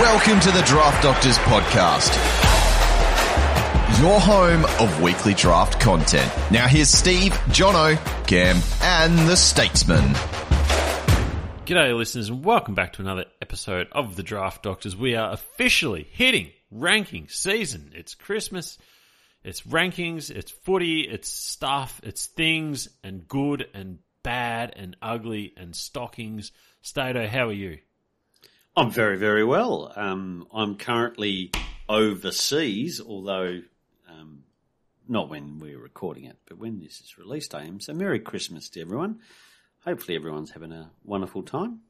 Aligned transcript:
Welcome 0.00 0.40
to 0.40 0.50
the 0.50 0.62
Draft 0.62 1.04
Doctors 1.04 1.38
Podcast, 1.38 2.12
your 4.02 4.18
home 4.18 4.64
of 4.80 5.00
weekly 5.00 5.34
draft 5.34 5.78
content. 5.78 6.28
Now 6.50 6.66
here's 6.66 6.88
Steve, 6.88 7.30
Jono, 7.50 7.96
Cam, 8.26 8.60
and 8.82 9.16
the 9.28 9.36
Statesman. 9.36 10.02
G'day, 11.64 11.96
listeners, 11.96 12.28
and 12.28 12.44
welcome 12.44 12.74
back 12.74 12.94
to 12.94 13.02
another 13.02 13.26
episode 13.40 13.86
of 13.92 14.16
the 14.16 14.24
Draft 14.24 14.64
Doctors. 14.64 14.96
We 14.96 15.14
are 15.14 15.32
officially 15.32 16.08
hitting 16.10 16.50
ranking 16.72 17.28
season. 17.28 17.92
It's 17.94 18.16
Christmas, 18.16 18.78
it's 19.44 19.60
rankings, 19.60 20.28
it's 20.28 20.50
footy, 20.50 21.02
it's 21.02 21.28
stuff, 21.28 22.00
it's 22.02 22.26
things, 22.26 22.88
and 23.04 23.28
good 23.28 23.68
and 23.72 24.00
bad 24.24 24.72
and 24.74 24.96
ugly 25.00 25.52
and 25.56 25.76
stockings. 25.76 26.50
Stato, 26.82 27.28
how 27.28 27.46
are 27.46 27.52
you? 27.52 27.78
I'm 28.76 28.90
very, 28.90 29.16
very 29.16 29.44
well. 29.44 29.92
Um, 29.94 30.48
I'm 30.52 30.76
currently 30.76 31.52
overseas, 31.88 33.00
although 33.00 33.60
um, 34.10 34.42
not 35.08 35.28
when 35.28 35.60
we're 35.60 35.78
recording 35.78 36.24
it, 36.24 36.38
but 36.46 36.58
when 36.58 36.80
this 36.80 37.00
is 37.00 37.16
released, 37.16 37.54
I 37.54 37.64
am. 37.64 37.78
So, 37.78 37.94
Merry 37.94 38.18
Christmas 38.18 38.68
to 38.70 38.80
everyone. 38.80 39.20
Hopefully, 39.84 40.16
everyone's 40.16 40.50
having 40.50 40.72
a 40.72 40.90
wonderful 41.04 41.44
time. 41.44 41.80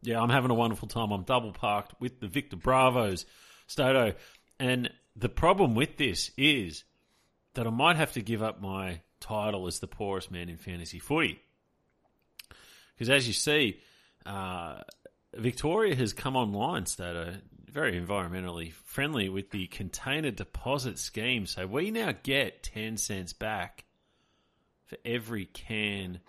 Yeah, 0.00 0.22
I'm 0.22 0.30
having 0.30 0.50
a 0.50 0.54
wonderful 0.54 0.88
time. 0.88 1.12
I'm 1.12 1.24
double 1.24 1.52
parked 1.52 2.00
with 2.00 2.20
the 2.20 2.28
Victor 2.28 2.56
Bravos, 2.56 3.26
Stato. 3.66 4.14
And 4.58 4.90
the 5.14 5.28
problem 5.28 5.74
with 5.74 5.98
this 5.98 6.30
is 6.38 6.84
that 7.54 7.66
I 7.66 7.70
might 7.70 7.96
have 7.96 8.12
to 8.12 8.22
give 8.22 8.42
up 8.42 8.62
my 8.62 9.00
title 9.20 9.66
as 9.66 9.80
the 9.80 9.86
poorest 9.86 10.30
man 10.30 10.48
in 10.48 10.56
fantasy 10.56 10.98
footy. 10.98 11.40
Because 12.94 13.10
as 13.10 13.26
you 13.26 13.34
see, 13.34 13.80
uh, 14.24 14.80
Victoria 15.34 15.94
has 15.94 16.12
come 16.12 16.36
online, 16.36 16.86
Stato, 16.86 17.34
very 17.70 17.98
environmentally 18.00 18.72
friendly 18.72 19.28
with 19.28 19.50
the 19.50 19.66
container 19.68 20.30
deposit 20.30 20.98
scheme. 20.98 21.46
So 21.46 21.66
we 21.66 21.90
now 21.90 22.12
get 22.22 22.62
10 22.62 22.96
cents 22.98 23.32
back 23.32 23.84
for 24.86 24.98
every 25.04 25.46
can 25.46 26.20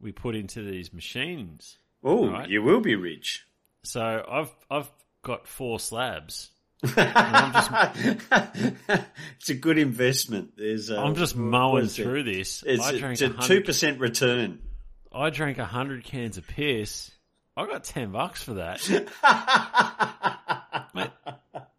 we 0.00 0.12
put 0.12 0.34
into 0.36 0.62
these 0.62 0.92
machines. 0.92 1.78
Oh, 2.04 2.28
Right. 2.30 2.48
you 2.48 2.62
will 2.62 2.80
be 2.80 2.94
rich. 2.96 3.46
So 3.84 4.24
I've 4.28 4.50
I've 4.70 4.90
got 5.22 5.46
four 5.48 5.80
slabs. 5.80 6.50
I'm 6.84 7.52
just 7.52 8.74
it's 9.40 9.50
a 9.50 9.54
good 9.54 9.78
investment. 9.78 10.52
There's, 10.56 10.90
uh, 10.90 11.00
I'm 11.00 11.14
just 11.14 11.36
mowing 11.36 11.86
it? 11.86 11.90
through 11.90 12.24
this. 12.24 12.62
It's, 12.66 12.82
I 12.82 12.98
drank 12.98 13.20
it's 13.20 13.44
a 13.44 13.48
two 13.48 13.60
percent 13.60 14.00
return. 14.00 14.60
I 15.12 15.30
drank 15.30 15.58
hundred 15.58 16.04
cans 16.04 16.38
of 16.38 16.46
piss. 16.46 17.10
I 17.56 17.66
got 17.66 17.84
ten 17.84 18.12
bucks 18.12 18.42
for 18.42 18.54
that. 18.54 18.80
Mate, 20.94 21.10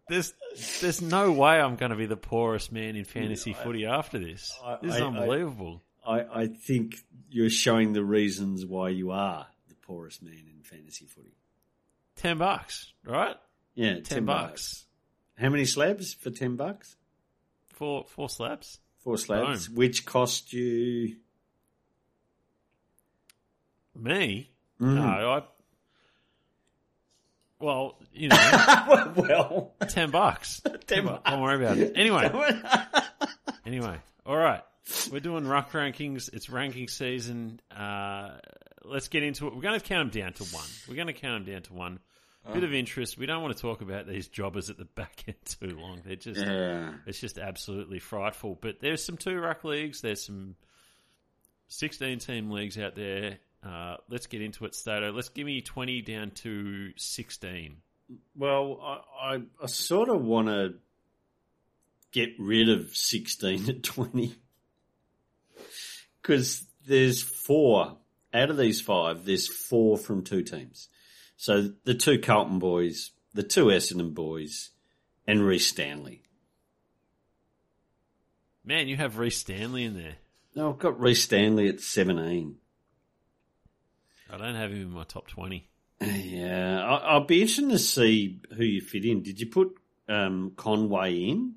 there's 0.08 0.32
there's 0.80 1.02
no 1.02 1.32
way 1.32 1.60
I'm 1.60 1.76
going 1.76 1.90
to 1.90 1.96
be 1.96 2.06
the 2.06 2.16
poorest 2.16 2.70
man 2.72 2.94
in 2.96 3.04
fantasy 3.04 3.52
footy 3.54 3.84
after 3.86 4.18
this. 4.18 4.56
I- 4.64 4.78
this 4.82 4.94
is 4.94 5.00
I- 5.00 5.04
I- 5.04 5.06
unbelievable. 5.06 5.82
I, 6.06 6.20
I 6.42 6.46
think 6.48 6.96
you're 7.30 7.48
showing 7.48 7.94
the 7.94 8.04
reasons 8.04 8.66
why 8.66 8.90
you 8.90 9.10
are 9.12 9.46
the 9.68 9.74
poorest 9.74 10.22
man 10.22 10.34
in 10.54 10.62
fantasy 10.62 11.06
footy. 11.06 11.32
ten 12.16 12.36
bucks, 12.36 12.92
right? 13.06 13.36
Yeah, 13.74 14.00
Ten, 14.00 14.26
bucks. 14.26 14.84
How 15.38 15.48
many 15.48 15.64
slabs 15.64 16.12
for 16.14 16.30
ten 16.30 16.56
bucks? 16.56 16.96
Four 17.68 18.04
four 18.06 18.28
slabs. 18.28 18.78
Four 18.98 19.16
slabs, 19.18 19.68
which 19.70 20.04
cost 20.06 20.52
you. 20.52 21.16
Me? 23.96 24.50
Mm. 24.80 24.94
No, 24.96 25.02
I. 25.32 25.42
Well, 27.64 27.96
you 28.12 28.28
know, 28.28 29.12
well, 29.16 29.72
ten 29.88 30.10
bucks. 30.10 30.60
ten 30.86 31.06
bucks. 31.06 31.30
Don't 31.30 31.40
worry 31.40 31.56
about 31.64 31.78
it. 31.78 31.92
Anyway, 31.96 32.30
Anyway, 33.66 33.96
all 34.26 34.36
right. 34.36 34.60
We're 35.10 35.20
doing 35.20 35.46
ruck 35.46 35.72
rankings. 35.72 36.28
It's 36.32 36.50
ranking 36.50 36.88
season. 36.88 37.60
Uh, 37.74 38.32
let's 38.84 39.08
get 39.08 39.22
into 39.22 39.46
it. 39.46 39.54
We're 39.54 39.62
going 39.62 39.80
to 39.80 39.86
count 39.86 40.12
them 40.12 40.22
down 40.22 40.32
to 40.34 40.44
one. 40.54 40.66
We're 40.86 40.96
going 40.96 41.06
to 41.06 41.14
count 41.14 41.46
them 41.46 41.54
down 41.54 41.62
to 41.62 41.72
one. 41.72 42.00
Bit 42.52 42.64
of 42.64 42.74
interest. 42.74 43.16
We 43.16 43.24
don't 43.24 43.40
want 43.42 43.56
to 43.56 43.62
talk 43.62 43.80
about 43.80 44.06
these 44.06 44.28
jobbers 44.28 44.68
at 44.68 44.76
the 44.76 44.84
back 44.84 45.24
end 45.26 45.36
too 45.46 45.78
long. 45.78 46.02
They're 46.04 46.16
just, 46.16 46.38
Yeah. 46.38 46.92
it's 47.06 47.18
just 47.18 47.38
absolutely 47.38 47.98
frightful. 48.00 48.58
But 48.60 48.80
there's 48.80 49.02
some 49.02 49.16
two 49.16 49.38
ruck 49.38 49.64
leagues. 49.64 50.02
There's 50.02 50.22
some 50.22 50.56
16 51.68 52.18
team 52.18 52.50
leagues 52.50 52.76
out 52.78 52.94
there. 52.96 53.38
Uh, 53.64 53.96
let's 54.10 54.26
get 54.26 54.42
into 54.42 54.64
it, 54.66 54.74
Stato. 54.74 55.12
Let's 55.12 55.30
give 55.30 55.46
me 55.46 55.60
20 55.60 56.02
down 56.02 56.30
to 56.42 56.90
16. 56.96 57.76
Well, 58.36 58.78
I, 58.82 59.34
I, 59.34 59.42
I 59.62 59.66
sort 59.66 60.08
of 60.10 60.22
want 60.22 60.48
to 60.48 60.74
get 62.12 62.30
rid 62.38 62.68
of 62.68 62.94
16 62.94 63.64
to 63.64 63.72
20. 63.72 64.36
Because 66.20 66.64
there's 66.86 67.22
four, 67.22 67.96
out 68.32 68.50
of 68.50 68.56
these 68.56 68.80
five, 68.80 69.24
there's 69.24 69.48
four 69.48 69.96
from 69.96 70.22
two 70.22 70.42
teams. 70.42 70.88
So 71.36 71.70
the 71.84 71.94
two 71.94 72.18
Carlton 72.18 72.58
boys, 72.58 73.12
the 73.32 73.42
two 73.42 73.66
Essendon 73.66 74.14
boys, 74.14 74.70
and 75.26 75.44
Rhys 75.44 75.66
Stanley. 75.66 76.22
Man, 78.64 78.88
you 78.88 78.96
have 78.96 79.18
Rhys 79.18 79.36
Stanley 79.36 79.84
in 79.84 79.94
there. 79.94 80.16
No, 80.54 80.70
I've 80.70 80.78
got 80.78 81.00
Rhys 81.00 81.22
Stanley 81.22 81.68
at 81.68 81.80
17. 81.80 82.56
I 84.34 84.38
don't 84.38 84.54
have 84.56 84.70
him 84.70 84.82
in 84.82 84.90
my 84.90 85.04
top 85.04 85.28
20. 85.28 85.68
Yeah, 86.00 86.84
I, 86.84 86.96
I'll 87.12 87.24
be 87.24 87.40
interested 87.40 87.70
to 87.70 87.78
see 87.78 88.40
who 88.56 88.64
you 88.64 88.80
fit 88.80 89.04
in. 89.04 89.22
Did 89.22 89.40
you 89.40 89.46
put 89.46 89.76
um, 90.08 90.52
Conway 90.56 91.14
in? 91.14 91.54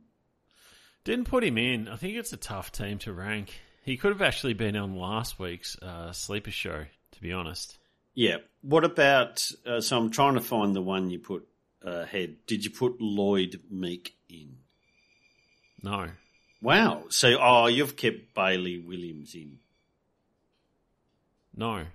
Didn't 1.04 1.26
put 1.26 1.44
him 1.44 1.58
in. 1.58 1.88
I 1.88 1.96
think 1.96 2.16
it's 2.16 2.34
a 2.34 2.38
tough 2.38 2.72
team 2.72 3.00
to 3.00 3.14
rank. 3.14 3.54
He 3.84 3.98
could 3.98 4.12
have 4.12 4.22
actually 4.22 4.54
been 4.54 4.76
on 4.76 4.96
last 4.96 5.40
week's 5.40 5.78
uh, 5.82 6.12
sleeper 6.12 6.52
show, 6.52 6.86
to 7.14 7.22
be 7.22 7.32
honest. 7.32 7.78
Yeah. 8.14 8.38
What 8.62 8.84
about? 8.84 9.50
Uh, 9.66 9.80
so 9.80 9.98
I'm 9.98 10.12
trying 10.12 10.34
to 10.36 10.42
find 10.42 10.76
the 10.76 10.82
one 10.82 11.10
you 11.10 11.20
put 11.20 11.48
uh, 11.86 12.02
ahead. 12.02 12.36
Did 12.46 12.66
you 12.66 12.72
put 12.72 13.00
Lloyd 13.00 13.62
Meek 13.72 14.16
in? 14.30 14.58
No. 15.82 16.10
Wow. 16.62 17.06
So 17.10 17.38
oh, 17.40 17.68
you've 17.68 17.96
kept 17.96 18.34
Bailey 18.36 18.80
Williams 18.80 19.36
in. 19.36 19.60
No. 21.56 21.86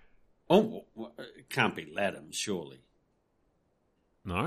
Oh, 0.51 0.85
it 1.19 1.49
can't 1.49 1.75
be 1.75 1.87
Latham, 1.93 2.31
surely. 2.33 2.81
No? 4.25 4.45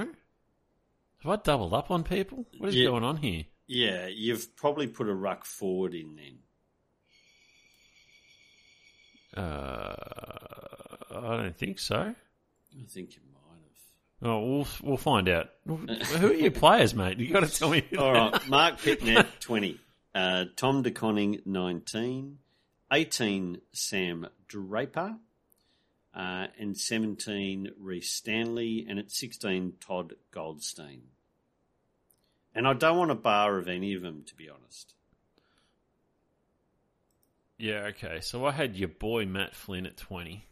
Have 1.23 1.31
I 1.31 1.35
doubled 1.37 1.73
up 1.73 1.89
on 1.91 2.03
people? 2.03 2.45
What 2.57 2.69
is 2.69 2.75
Yeah. 2.75 2.87
going 2.89 3.03
on 3.03 3.17
here? 3.17 3.45
Yeah, 3.67 4.07
you've 4.07 4.55
probably 4.55 4.85
put 4.87 5.09
a 5.09 5.13
ruck 5.13 5.43
forward 5.45 5.95
in 5.95 6.15
then. 6.15 6.37
Uh, 9.35 9.95
I 11.11 11.37
don't 11.37 11.57
think 11.57 11.79
so. 11.79 11.95
I 11.97 12.85
think 12.87 13.15
you 13.15 13.21
might 13.33 13.61
have. 14.21 14.29
Oh, 14.29 14.39
we'll 14.45 14.67
we'll 14.83 14.97
find 14.97 15.27
out. 15.27 15.49
Who 15.67 16.27
are 16.27 16.33
your 16.33 16.51
players, 16.51 16.93
mate? 16.95 17.17
You've 17.19 17.33
got 17.33 17.41
to 17.41 17.47
tell 17.49 17.69
me. 17.69 17.83
All 17.97 18.13
right, 18.13 18.47
Mark 18.47 18.77
Pittonet, 18.79 19.27
20. 19.39 19.79
Uh, 20.13 20.45
Tom 20.55 20.81
De 20.83 20.91
Koning, 20.91 21.41
19. 21.45 22.37
18, 22.93 23.61
Sam 23.73 24.27
Draper. 24.47 25.15
Uh, 26.15 26.47
and 26.57 26.77
17, 26.77 27.71
Rhys 27.77 28.09
Stanley. 28.09 28.85
And 28.87 28.97
at 28.99 29.11
16, 29.11 29.73
Todd 29.79 30.13
Goldstein. 30.31 31.01
And 32.53 32.65
I 32.67 32.73
don't 32.73 32.97
want 32.97 33.11
a 33.11 33.15
bar 33.15 33.57
of 33.57 33.67
any 33.67 33.93
of 33.95 34.01
them, 34.01 34.23
to 34.27 34.35
be 34.35 34.49
honest. 34.49 34.93
Yeah, 37.57 37.89
okay. 37.89 38.19
So 38.21 38.45
I 38.45 38.51
had 38.51 38.75
your 38.77 38.87
boy 38.89 39.25
Matt 39.25 39.55
Flynn 39.55 39.85
at 39.85 39.97
20. 39.97 40.45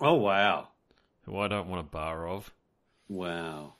Oh, 0.00 0.14
wow. 0.14 0.68
who 1.24 1.38
I 1.38 1.48
don't 1.48 1.68
want 1.68 1.80
a 1.86 1.90
bar 1.90 2.26
of. 2.26 2.50
Wow. 3.08 3.74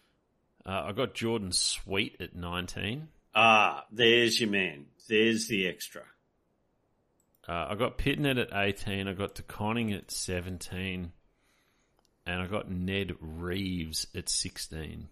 Uh, 0.66 0.84
I 0.88 0.92
got 0.92 1.14
Jordan 1.14 1.52
Sweet 1.52 2.16
at 2.20 2.36
nineteen. 2.36 3.08
Ah, 3.34 3.86
there's 3.90 4.40
your 4.40 4.50
man. 4.50 4.86
There's 5.08 5.48
the 5.48 5.66
extra. 5.66 6.02
Uh, 7.50 7.66
I 7.70 7.74
got 7.74 7.98
Pittonet 7.98 8.38
at 8.38 8.50
18. 8.52 9.08
I 9.08 9.12
got 9.12 9.34
De 9.34 9.42
Koning 9.42 9.92
at 9.92 10.12
17. 10.12 11.10
And 12.24 12.42
I 12.42 12.46
got 12.46 12.70
Ned 12.70 13.16
Reeves 13.20 14.06
at 14.14 14.28
16. 14.28 15.08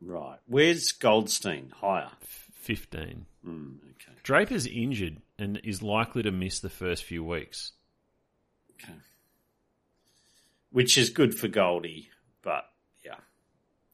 Right. 0.00 0.38
Where's 0.46 0.92
Goldstein? 0.92 1.72
Higher. 1.80 2.12
15. 2.60 3.26
Mm, 3.44 3.78
okay. 3.78 4.12
Draper's 4.22 4.68
injured 4.68 5.16
and 5.36 5.60
is 5.64 5.82
likely 5.82 6.22
to 6.22 6.30
miss 6.30 6.60
the 6.60 6.70
first 6.70 7.02
few 7.02 7.24
weeks. 7.24 7.72
Okay. 8.74 8.94
Which 10.70 10.96
is 10.96 11.10
good 11.10 11.36
for 11.36 11.48
Goldie, 11.48 12.10
but 12.42 12.66
yeah. 13.04 13.16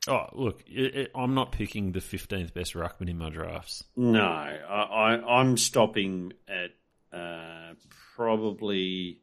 Oh, 0.07 0.27
look, 0.35 0.63
it, 0.67 0.95
it, 0.95 1.11
I'm 1.15 1.35
not 1.35 1.53
picking 1.53 1.93
the 1.93 2.01
15th 2.01 2.53
best 2.53 2.75
ruckman 2.75 3.09
in 3.09 3.17
my 3.17 3.31
drafts. 3.31 3.85
No, 3.97 4.23
I, 4.23 4.59
I, 4.69 5.39
I'm 5.39 5.57
stopping 5.57 6.33
at 6.49 6.73
uh, 7.13 7.75
probably. 8.17 9.21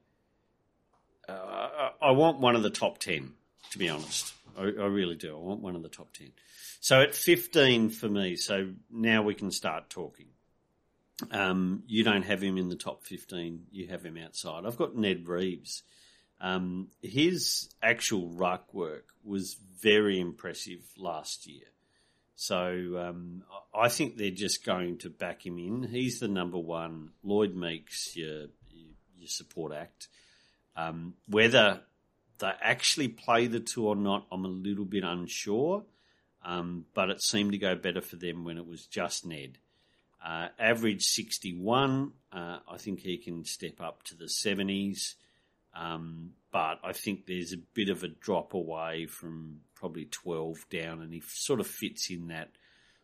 Uh, 1.27 1.33
I 1.33 1.91
I 2.01 2.11
want 2.11 2.39
one 2.39 2.55
of 2.55 2.63
the 2.63 2.69
top 2.69 2.97
ten, 2.99 3.33
to 3.71 3.77
be 3.77 3.89
honest. 3.89 4.33
I, 4.59 4.63
I 4.63 4.85
really 4.87 5.15
do. 5.15 5.35
I 5.35 5.39
want 5.39 5.61
one 5.61 5.75
of 5.75 5.83
the 5.83 5.89
top 5.89 6.13
10. 6.13 6.31
So 6.81 7.01
at 7.01 7.15
15 7.15 7.89
for 7.89 8.09
me, 8.09 8.35
so 8.35 8.71
now 8.91 9.21
we 9.23 9.33
can 9.33 9.51
start 9.51 9.89
talking. 9.89 10.27
Um, 11.31 11.83
you 11.87 12.03
don't 12.03 12.23
have 12.23 12.41
him 12.41 12.57
in 12.57 12.69
the 12.69 12.75
top 12.75 13.03
15, 13.03 13.65
you 13.71 13.87
have 13.87 14.03
him 14.03 14.17
outside. 14.17 14.65
I've 14.65 14.77
got 14.77 14.95
Ned 14.95 15.27
Reeves. 15.27 15.83
Um, 16.39 16.87
his 17.01 17.69
actual 17.83 18.29
ruck 18.29 18.73
work 18.73 19.07
was 19.23 19.57
very 19.81 20.19
impressive 20.19 20.79
last 20.97 21.45
year. 21.47 21.65
So 22.41 22.95
um, 22.97 23.43
I 23.75 23.89
think 23.89 24.15
they're 24.15 24.31
just 24.31 24.65
going 24.65 24.99
to 24.99 25.09
back 25.09 25.45
him 25.45 25.59
in. 25.59 25.83
He's 25.83 26.21
the 26.21 26.29
number 26.29 26.57
one. 26.57 27.09
Lloyd 27.21 27.53
Meeks, 27.53 28.15
your, 28.15 28.45
your 29.17 29.27
support 29.27 29.73
act. 29.73 30.07
Um, 30.73 31.15
whether 31.27 31.81
they 32.37 32.51
actually 32.61 33.09
play 33.09 33.47
the 33.47 33.59
two 33.59 33.85
or 33.85 33.97
not, 33.97 34.25
I'm 34.31 34.45
a 34.45 34.47
little 34.47 34.85
bit 34.85 35.03
unsure. 35.03 35.83
Um, 36.41 36.85
but 36.93 37.09
it 37.09 37.21
seemed 37.21 37.51
to 37.51 37.57
go 37.57 37.75
better 37.75 37.99
for 37.99 38.15
them 38.15 38.45
when 38.45 38.57
it 38.57 38.65
was 38.65 38.85
just 38.85 39.25
Ned. 39.25 39.57
Uh, 40.25 40.47
average 40.57 41.03
61. 41.03 42.13
Uh, 42.31 42.59
I 42.71 42.77
think 42.77 43.01
he 43.01 43.17
can 43.17 43.43
step 43.43 43.81
up 43.81 44.03
to 44.03 44.15
the 44.15 44.29
70s. 44.29 45.15
Um, 45.79 46.31
but 46.51 46.79
I 46.83 46.91
think 46.91 47.25
there's 47.25 47.53
a 47.53 47.57
bit 47.73 47.89
of 47.89 48.03
a 48.03 48.09
drop 48.09 48.53
away 48.53 49.05
from 49.05 49.61
probably 49.75 50.05
12 50.05 50.65
down, 50.69 51.01
and 51.01 51.13
he 51.13 51.21
sort 51.25 51.59
of 51.59 51.67
fits 51.67 52.09
in 52.09 52.27
that 52.27 52.49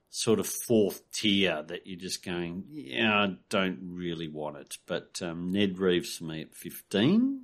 sort 0.10 0.40
of 0.40 0.48
fourth 0.48 1.10
tier 1.12 1.64
that 1.68 1.88
you're 1.88 2.00
just 2.00 2.24
going, 2.24 2.66
yeah, 2.70 3.14
I 3.14 3.36
don't 3.50 3.80
really 3.94 4.28
want 4.28 4.58
it. 4.58 4.78
But 4.86 5.20
um, 5.22 5.52
Ned 5.52 5.80
Reeves 5.80 6.18
for 6.18 6.26
me 6.26 6.42
at 6.42 6.54
15. 6.54 7.42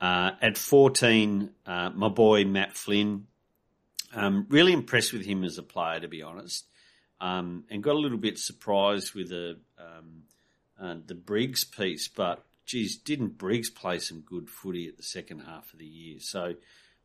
Uh, 0.00 0.30
at 0.40 0.56
14, 0.56 1.50
uh, 1.66 1.90
my 1.90 2.08
boy 2.08 2.44
Matt 2.44 2.76
Flynn. 2.76 3.26
Um, 4.14 4.46
really 4.48 4.72
impressed 4.72 5.12
with 5.12 5.26
him 5.26 5.44
as 5.44 5.58
a 5.58 5.62
player, 5.62 6.00
to 6.00 6.08
be 6.08 6.22
honest, 6.22 6.66
um, 7.20 7.64
and 7.68 7.82
got 7.82 7.96
a 7.96 7.98
little 7.98 8.18
bit 8.18 8.38
surprised 8.38 9.14
with 9.14 9.28
the 9.28 9.58
um, 9.78 10.22
uh, 10.80 10.94
the 11.04 11.14
Briggs 11.14 11.64
piece. 11.64 12.08
But 12.08 12.42
geez, 12.66 12.96
didn't 12.96 13.38
Briggs 13.38 13.70
play 13.70 13.98
some 13.98 14.20
good 14.20 14.50
footy 14.50 14.88
at 14.88 14.96
the 14.96 15.02
second 15.02 15.40
half 15.40 15.72
of 15.72 15.78
the 15.78 15.86
year? 15.86 16.18
So 16.20 16.54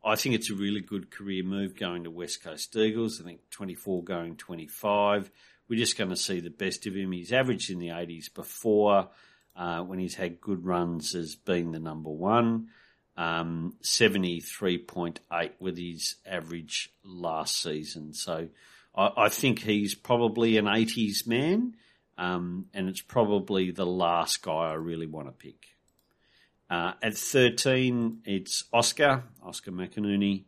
I 0.04 0.16
think 0.16 0.34
it's 0.34 0.50
a 0.50 0.54
really 0.54 0.80
good 0.80 1.10
career 1.10 1.42
move 1.42 1.76
going 1.76 2.04
to 2.04 2.10
West 2.10 2.42
Coast 2.42 2.76
Eagles. 2.76 3.20
I 3.20 3.24
think 3.24 3.48
24 3.50 4.04
going 4.04 4.36
25. 4.36 5.30
We're 5.68 5.78
just 5.78 5.96
going 5.96 6.10
to 6.10 6.16
see 6.16 6.40
the 6.40 6.50
best 6.50 6.86
of 6.86 6.94
him. 6.94 7.12
He's 7.12 7.32
averaged 7.32 7.70
in 7.70 7.78
the 7.78 7.88
80s 7.88 8.34
before 8.34 9.08
uh, 9.56 9.80
when 9.82 9.98
he's 9.98 10.16
had 10.16 10.40
good 10.40 10.66
runs 10.66 11.14
as 11.14 11.34
being 11.34 11.72
the 11.72 11.78
number 11.78 12.10
one 12.10 12.68
um, 13.16 13.74
73.8 13.82 15.50
with 15.60 15.76
his 15.76 16.16
average 16.26 16.90
last 17.04 17.60
season. 17.60 18.14
So 18.14 18.48
I, 18.94 19.10
I 19.16 19.28
think 19.28 19.60
he's 19.60 19.94
probably 19.94 20.56
an 20.56 20.66
80s 20.66 21.26
man, 21.26 21.76
um, 22.22 22.66
and 22.72 22.88
it's 22.88 23.00
probably 23.00 23.72
the 23.72 23.86
last 23.86 24.42
guy 24.42 24.70
I 24.70 24.74
really 24.74 25.06
want 25.06 25.26
to 25.28 25.32
pick. 25.32 25.74
Uh, 26.70 26.92
at 27.02 27.18
13, 27.18 28.20
it's 28.24 28.64
Oscar, 28.72 29.24
Oscar 29.42 29.72
McInerney, 29.72 30.44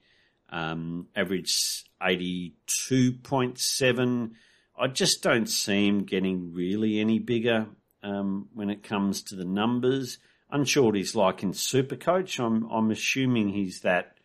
um, 0.51 1.09
average 1.17 1.85
82.7. 2.01 4.31
I 4.79 4.87
just 4.89 5.23
don't 5.23 5.49
see 5.49 5.89
him 5.89 6.05
getting 6.05 6.53
really 6.53 7.01
any 7.01 7.19
bigger 7.19 7.67
um, 8.03 8.49
when 8.55 8.69
it 8.71 8.83
comes 8.83 9.23
to 9.25 9.35
the 9.35 9.45
numbers 9.45 10.19
unsure 10.55 10.95
he's 10.95 11.17
like 11.17 11.43
in 11.43 11.53
Supercoach. 11.53 12.39
I'm 12.39 12.71
I'm 12.71 12.91
assuming 12.91 13.49
he's 13.49 13.81
that 13.81 14.17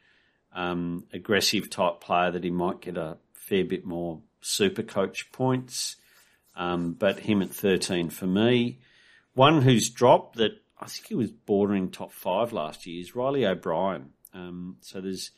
um, 0.53 1.05
aggressive 1.11 1.69
type 1.69 2.01
player 2.01 2.31
that 2.31 2.43
he 2.43 2.51
might 2.51 2.81
get 2.81 2.97
a 2.97 3.17
fair 3.33 3.65
bit 3.65 3.85
more 3.85 4.21
Supercoach 4.43 5.31
points. 5.31 5.97
Um, 6.55 6.93
but 6.93 7.19
him 7.19 7.41
at 7.41 7.51
13 7.51 8.09
for 8.09 8.27
me. 8.27 8.79
One 9.33 9.61
who's 9.61 9.89
dropped 9.89 10.37
that 10.37 10.51
I 10.79 10.85
think 10.87 11.07
he 11.07 11.15
was 11.15 11.31
bordering 11.31 11.89
top 11.89 12.11
five 12.11 12.53
last 12.53 12.85
year 12.85 13.01
is 13.01 13.15
Riley 13.15 13.45
O'Brien. 13.45 14.11
Um, 14.33 14.77
so 14.81 15.01
there's 15.01 15.31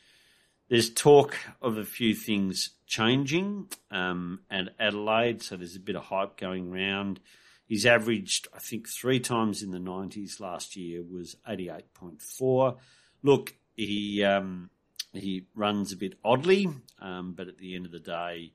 there's 0.69 0.89
talk 0.89 1.35
of 1.61 1.77
a 1.77 1.83
few 1.83 2.15
things 2.15 2.71
changing 2.87 3.67
um, 3.89 4.39
at 4.49 4.69
Adelaide. 4.79 5.41
So 5.41 5.57
there's 5.57 5.75
a 5.75 5.81
bit 5.81 5.97
of 5.97 6.03
hype 6.03 6.37
going 6.37 6.71
around. 6.71 7.19
He's 7.67 7.85
averaged, 7.85 8.47
I 8.53 8.59
think, 8.59 8.87
three 8.87 9.19
times 9.19 9.63
in 9.63 9.71
the 9.71 9.79
90s 9.79 10.39
last 10.39 10.75
year 10.75 11.03
was 11.03 11.35
88.4. 11.47 12.77
Look, 13.23 13.55
he 13.75 14.23
um, 14.23 14.69
he 15.13 15.47
runs 15.55 15.91
a 15.91 15.97
bit 15.97 16.15
oddly, 16.23 16.69
um, 16.99 17.33
but 17.33 17.47
at 17.47 17.57
the 17.57 17.75
end 17.75 17.85
of 17.85 17.91
the 17.91 17.99
day, 17.99 18.53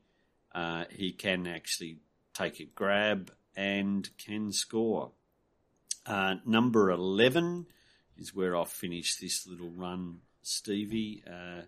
uh, 0.55 0.85
he 0.91 1.13
can 1.13 1.47
actually 1.47 1.99
take 2.37 2.61
a 2.61 2.65
grab 2.65 3.31
and 3.57 4.09
can 4.19 4.53
score. 4.53 5.13
Uh, 6.05 6.37
number 6.45 6.91
11 6.91 7.67
is 8.17 8.35
where 8.35 8.57
I'll 8.57 8.65
finish 8.65 9.17
this 9.17 9.47
little 9.47 9.71
run, 9.71 10.19
Stevie. 10.43 11.23
Uh, 11.27 11.63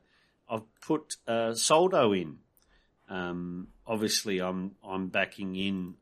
I've 0.48 0.80
put 0.80 1.16
uh, 1.26 1.54
Soldo 1.54 2.12
in. 2.12 2.38
Um, 3.08 3.68
obviously, 3.86 4.40
I'm 4.40 4.72
I'm 4.86 5.08
backing 5.08 5.56
in 5.56 5.94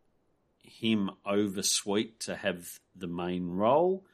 him 0.58 1.10
over 1.24 1.62
Sweet 1.62 2.20
to 2.20 2.36
have 2.36 2.66
the 2.94 3.06
main 3.06 3.50
role. 3.50 4.04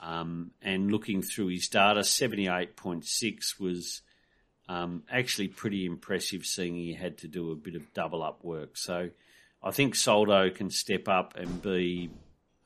Um, 0.00 0.50
and 0.60 0.90
looking 0.90 1.22
through 1.22 1.48
his 1.48 1.68
data, 1.68 2.00
78.6 2.00 3.58
was 3.58 4.02
um, 4.68 5.02
actually 5.10 5.48
pretty 5.48 5.86
impressive, 5.86 6.44
seeing 6.44 6.74
he 6.74 6.92
had 6.92 7.18
to 7.18 7.28
do 7.28 7.50
a 7.50 7.56
bit 7.56 7.74
of 7.74 7.92
double 7.94 8.22
up 8.22 8.44
work. 8.44 8.76
So 8.76 9.10
I 9.64 9.70
think 9.70 9.94
Soldo 9.94 10.50
can 10.50 10.68
step 10.70 11.08
up 11.08 11.36
and 11.36 11.62
be 11.62 12.10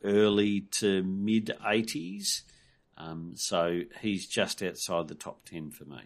early 0.02 0.62
to 0.72 1.02
mid 1.04 1.52
80s. 1.64 2.42
Um, 2.96 3.34
so 3.36 3.82
he's 4.00 4.26
just 4.26 4.62
outside 4.62 5.06
the 5.06 5.14
top 5.14 5.44
10 5.44 5.70
for 5.70 5.84
me. 5.84 6.00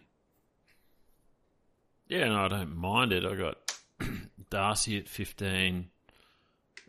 Yeah, 2.07 2.27
no, 2.27 2.45
I 2.45 2.47
don't 2.47 2.77
mind 2.77 3.11
it. 3.11 3.25
I 3.25 3.35
got 3.35 3.75
Darcy 4.51 4.99
at 4.99 5.09
15, 5.09 5.89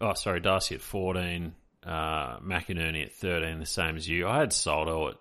Oh, 0.00 0.14
sorry, 0.14 0.40
Darcy 0.40 0.74
at 0.74 0.82
14, 0.82 1.54
uh, 1.84 2.38
McInerney 2.40 3.04
at 3.04 3.12
13, 3.14 3.58
the 3.60 3.66
same 3.66 3.96
as 3.96 4.08
you. 4.08 4.26
I 4.26 4.40
had 4.40 4.52
Soldo 4.52 5.08
at 5.08 5.16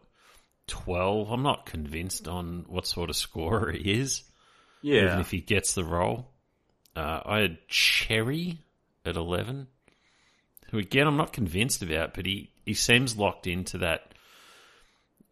12. 0.67 1.31
I'm 1.31 1.43
not 1.43 1.65
convinced 1.65 2.27
on 2.27 2.65
what 2.67 2.87
sort 2.87 3.09
of 3.09 3.15
scorer 3.15 3.71
he 3.71 3.99
is. 3.99 4.23
Yeah. 4.81 5.05
Even 5.05 5.19
if 5.19 5.31
he 5.31 5.39
gets 5.41 5.73
the 5.73 5.85
role. 5.85 6.27
Uh, 6.95 7.21
I 7.25 7.39
had 7.39 7.57
Xerri 7.69 8.57
at 9.05 9.15
11, 9.15 9.67
who 10.71 10.77
again 10.77 11.07
I'm 11.07 11.17
not 11.17 11.33
convinced 11.33 11.81
about, 11.81 12.13
but 12.13 12.25
he, 12.25 12.51
he 12.65 12.73
seems 12.73 13.17
locked 13.17 13.47
into 13.47 13.79
that 13.79 14.13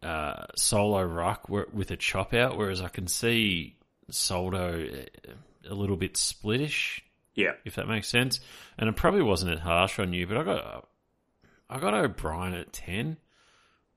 uh, 0.02 0.46
solo 0.56 1.02
ruck 1.02 1.48
with 1.48 1.90
a 1.90 1.96
chop 1.96 2.34
out, 2.34 2.56
whereas 2.56 2.80
I 2.80 2.88
can 2.88 3.06
see 3.06 3.76
Soldo 4.10 4.84
uh, 4.84 5.70
a 5.70 5.74
little 5.74 5.96
bit 5.96 6.14
splittish 6.14 7.00
yeah, 7.34 7.52
if 7.64 7.76
that 7.76 7.88
makes 7.88 8.08
sense. 8.08 8.40
And 8.78 8.88
it 8.88 8.96
probably 8.96 9.22
wasn't 9.22 9.52
as 9.52 9.60
harsh 9.60 9.98
on 9.98 10.12
you, 10.12 10.26
but 10.26 10.36
I 10.36 10.44
got 10.44 10.88
I 11.70 11.78
got 11.78 11.94
O'Brien 11.94 12.54
at 12.54 12.72
ten. 12.72 13.16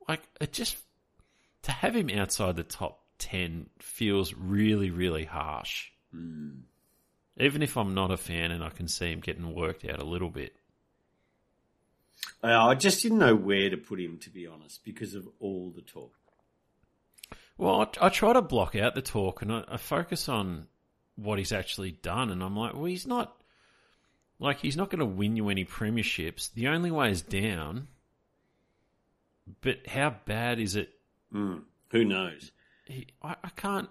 Like 0.07 0.21
it 0.39 0.53
just 0.53 0.77
to 1.63 1.71
have 1.71 1.95
him 1.95 2.09
outside 2.09 2.55
the 2.55 2.63
top 2.63 3.03
ten 3.17 3.69
feels 3.79 4.33
really, 4.33 4.89
really 4.89 5.25
harsh. 5.25 5.89
Mm. 6.15 6.61
Even 7.37 7.61
if 7.61 7.75
I'm 7.77 7.93
not 7.93 8.11
a 8.11 8.17
fan 8.17 8.51
and 8.51 8.63
I 8.63 8.69
can 8.69 8.87
see 8.87 9.11
him 9.11 9.19
getting 9.19 9.53
worked 9.53 9.85
out 9.85 9.99
a 9.99 10.05
little 10.05 10.29
bit. 10.29 10.55
Uh, 12.43 12.67
I 12.67 12.75
just 12.75 13.03
didn't 13.03 13.19
know 13.19 13.35
where 13.35 13.69
to 13.69 13.77
put 13.77 13.99
him, 13.99 14.17
to 14.19 14.29
be 14.29 14.47
honest, 14.47 14.83
because 14.83 15.15
of 15.15 15.27
all 15.39 15.71
the 15.75 15.81
talk. 15.81 16.13
Well, 17.57 17.81
I, 17.81 18.05
I 18.05 18.09
try 18.09 18.33
to 18.33 18.41
block 18.41 18.75
out 18.75 18.95
the 18.95 19.01
talk 19.01 19.41
and 19.41 19.51
I, 19.51 19.63
I 19.67 19.77
focus 19.77 20.29
on 20.29 20.67
what 21.15 21.39
he's 21.39 21.51
actually 21.51 21.91
done. 21.91 22.29
And 22.29 22.43
I'm 22.43 22.55
like, 22.55 22.73
well, 22.73 22.85
he's 22.85 23.07
not 23.07 23.35
like 24.39 24.59
he's 24.59 24.77
not 24.77 24.89
going 24.89 24.99
to 24.99 25.05
win 25.05 25.35
you 25.35 25.49
any 25.49 25.65
premierships. 25.65 26.53
The 26.53 26.67
only 26.67 26.91
way 26.91 27.11
is 27.11 27.21
down. 27.21 27.87
But 29.61 29.87
how 29.87 30.15
bad 30.25 30.59
is 30.59 30.75
it? 30.75 30.89
Mm, 31.33 31.61
who 31.89 32.03
knows? 32.03 32.51
He, 32.85 33.07
I, 33.21 33.35
I 33.43 33.49
can't. 33.55 33.89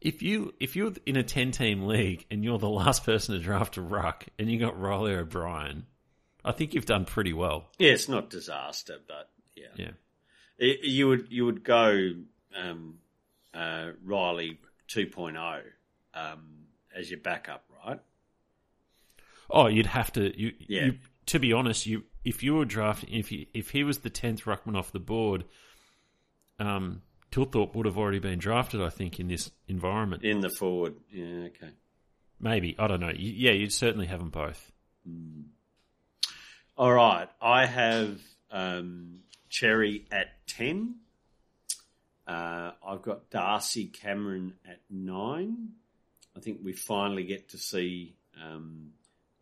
If 0.00 0.22
you 0.22 0.54
if 0.60 0.76
you're 0.76 0.92
in 1.06 1.16
a 1.16 1.22
ten 1.22 1.50
team 1.50 1.86
league 1.86 2.26
and 2.30 2.44
you're 2.44 2.58
the 2.58 2.68
last 2.68 3.04
person 3.04 3.34
to 3.34 3.40
draft 3.40 3.76
a 3.76 3.82
ruck 3.82 4.26
and 4.38 4.50
you 4.50 4.58
got 4.58 4.78
Riley 4.78 5.14
O'Brien, 5.14 5.86
I 6.44 6.52
think 6.52 6.74
you've 6.74 6.86
done 6.86 7.04
pretty 7.04 7.32
well. 7.32 7.66
Yeah, 7.78 7.92
it's 7.92 8.08
not 8.08 8.30
disaster, 8.30 8.98
but 9.08 9.30
yeah, 9.56 9.66
yeah. 9.76 9.90
It, 10.58 10.84
you 10.84 11.08
would 11.08 11.26
you 11.30 11.46
would 11.46 11.64
go 11.64 12.12
um, 12.56 12.98
uh, 13.54 13.90
Riley 14.04 14.58
2.0 14.88 15.62
um, 16.14 16.38
as 16.94 17.10
your 17.10 17.20
backup, 17.20 17.64
right? 17.84 18.00
Oh, 19.50 19.66
you'd 19.66 19.86
have 19.86 20.12
to. 20.12 20.38
You, 20.38 20.52
yeah. 20.60 20.84
You, 20.86 20.98
to 21.26 21.38
be 21.38 21.52
honest, 21.52 21.86
you 21.86 22.04
if 22.24 22.42
you 22.42 22.54
were 22.54 22.64
drafting 22.64 23.10
if 23.12 23.28
he, 23.28 23.48
if 23.54 23.70
he 23.70 23.84
was 23.84 23.98
the 23.98 24.10
tenth 24.10 24.44
ruckman 24.44 24.76
off 24.76 24.92
the 24.92 25.00
board, 25.00 25.44
um, 26.58 27.02
Kilthorpe 27.36 27.74
would 27.74 27.84
have 27.84 27.98
already 27.98 28.18
been 28.18 28.38
drafted, 28.38 28.80
I 28.80 28.88
think, 28.88 29.20
in 29.20 29.28
this 29.28 29.50
environment. 29.68 30.24
In 30.24 30.40
the 30.40 30.48
forward. 30.48 30.94
Yeah, 31.10 31.48
okay. 31.48 31.70
Maybe. 32.40 32.74
I 32.78 32.86
don't 32.86 33.00
know. 33.00 33.12
Yeah, 33.14 33.52
you'd 33.52 33.74
certainly 33.74 34.06
have 34.06 34.20
them 34.20 34.30
both. 34.30 34.72
All 36.78 36.92
right. 36.92 37.28
I 37.42 37.66
have 37.66 38.20
um, 38.50 39.20
Xerri 39.50 40.04
at 40.10 40.28
10. 40.46 40.94
Uh, 42.26 42.72
I've 42.86 43.02
got 43.02 43.28
Darcy 43.28 43.86
Cameron 43.86 44.54
at 44.66 44.80
9. 44.88 45.68
I 46.34 46.40
think 46.40 46.60
we 46.64 46.72
finally 46.72 47.24
get 47.24 47.50
to 47.50 47.58
see 47.58 48.16
um, 48.42 48.92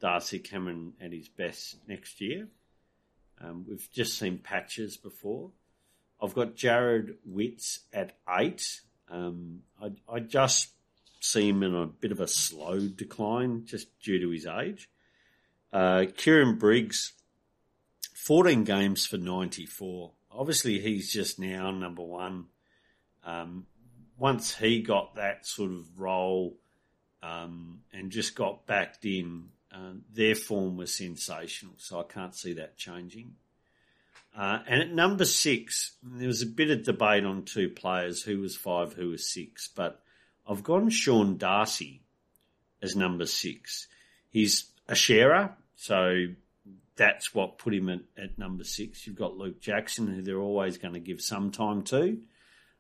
Darcy 0.01 0.41
Cameron 0.41 0.95
at 1.01 1.13
his 1.13 1.29
best 1.29 1.77
next 1.87 2.21
year. 2.21 2.49
Um, 3.41 3.65
we've 3.69 3.89
just 3.93 4.19
seen 4.19 4.39
patches 4.39 4.97
before. 4.97 5.51
I've 6.23 6.35
got 6.35 6.57
Jarrod 6.57 7.17
Witts 7.25 7.81
at 7.93 8.17
8. 8.29 8.63
Um, 9.11 9.61
I, 9.83 9.93
I 10.09 10.21
just 10.21 10.71
see 11.21 11.49
him 11.49 11.63
in 11.63 11.75
a 11.75 11.87
bit 11.87 12.13
of 12.13 12.21
a 12.21 12.29
slow 12.29 12.81
decline 12.81 13.65
just 13.67 13.99
due 14.01 14.21
to 14.21 14.31
his 14.31 14.47
age. 14.47 14.91
Uh, 15.73 16.07
Kieran 16.17 16.57
Briggs, 16.57 17.13
14 18.15 18.65
games 18.65 19.07
for 19.07 19.17
94. 19.17 20.13
Obviously, 20.31 20.79
he's 20.81 21.13
just 21.13 21.39
now 21.39 21.71
number 21.71 22.03
one. 22.03 22.47
Um, 23.25 23.67
once 24.19 24.55
he 24.55 24.83
got 24.83 25.17
that 25.17 25.47
sort 25.47 25.73
of 25.73 25.99
role 25.99 26.57
um, 27.23 27.81
and 27.93 28.11
just 28.11 28.35
got 28.35 28.67
backed 28.67 29.05
in, 29.05 29.49
uh, 29.73 29.93
their 30.13 30.35
form 30.35 30.77
was 30.77 30.95
sensational. 30.95 31.75
So 31.79 31.99
I 31.99 32.05
can't 32.05 32.35
see 32.35 32.53
that 32.55 32.77
changing. 32.77 33.35
Uh, 34.37 34.59
and 34.67 34.83
at 34.83 34.93
number 34.93 35.25
six, 35.25 35.93
there 36.03 36.27
was 36.27 36.43
a 36.43 36.47
bit 36.47 36.71
of 36.71 36.83
debate 36.83 37.25
on 37.25 37.45
two 37.45 37.69
players 37.69 38.23
who 38.23 38.41
was 38.41 38.57
five, 38.57 38.93
who 38.93 39.11
was 39.11 39.33
six, 39.33 39.69
but 39.69 40.03
I've 40.47 40.65
gone 40.65 40.91
Sean 40.91 41.37
Darcy 41.37 42.03
as 42.83 42.97
number 42.97 43.27
six. 43.27 43.87
He's 44.31 44.65
a 44.89 44.97
sharer, 44.97 45.57
so 45.77 46.27
that's 46.97 47.35
what 47.35 47.59
put 47.59 47.75
him 47.75 47.89
at, 47.89 48.01
at 48.17 48.39
number 48.39 48.65
six. 48.65 49.07
You've 49.07 49.17
got 49.17 49.37
Luke 49.37 49.61
Jackson, 49.61 50.09
who 50.09 50.23
they're 50.23 50.41
always 50.41 50.79
going 50.79 50.95
to 50.95 51.01
give 51.01 51.21
some 51.21 51.51
time 51.51 51.83
to. 51.85 52.19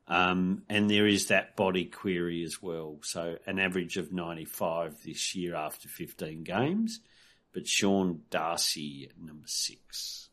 Um, 0.06 0.62
and 0.68 0.90
there 0.90 1.06
is 1.06 1.28
that 1.28 1.56
body 1.56 1.87
query 1.87 2.44
as 2.44 2.61
well. 2.61 2.99
So 3.02 3.38
an 3.46 3.58
average 3.58 3.96
of 3.96 4.12
95 4.12 5.02
this 5.04 5.34
year 5.34 5.54
after 5.54 5.88
15 5.88 6.44
games. 6.44 7.00
But 7.52 7.66
Sean 7.66 8.23
Darcy 8.30 9.11
number 9.18 9.46
six. 9.46 10.28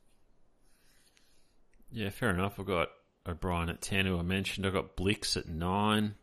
Yeah, 1.92 2.10
fair 2.10 2.30
enough. 2.30 2.60
I've 2.60 2.66
got 2.66 2.90
O'Brien 3.28 3.70
at 3.70 3.82
10, 3.82 4.06
who 4.06 4.18
I 4.18 4.22
mentioned. 4.22 4.66
I've 4.66 4.74
got 4.74 4.96
Blix 4.96 5.38
at 5.38 5.48
9. 5.48 6.16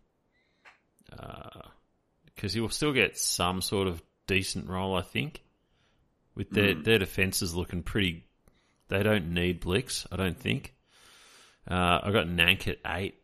Because 2.35 2.53
he 2.53 2.61
will 2.61 2.69
still 2.69 2.93
get 2.93 3.19
some 3.19 3.61
sort 3.61 3.89
of 3.89 4.03
decent 4.27 4.69
role, 4.69 4.95
I 4.97 5.03
think. 5.03 5.43
With 6.35 6.51
their, 6.51 6.75
their 6.75 6.99
defences 6.99 7.55
looking 7.55 7.83
pretty. 7.83 8.25
They 8.89 9.03
don't 9.03 9.35
need 9.35 9.61
Blix, 9.61 10.07
I 10.11 10.17
don't 10.17 10.39
think. 10.39 10.75
Uh, 11.69 11.99
I've 12.03 12.13
got 12.13 12.27
Nank 12.27 12.69
at 12.69 12.79
8. 12.87 13.15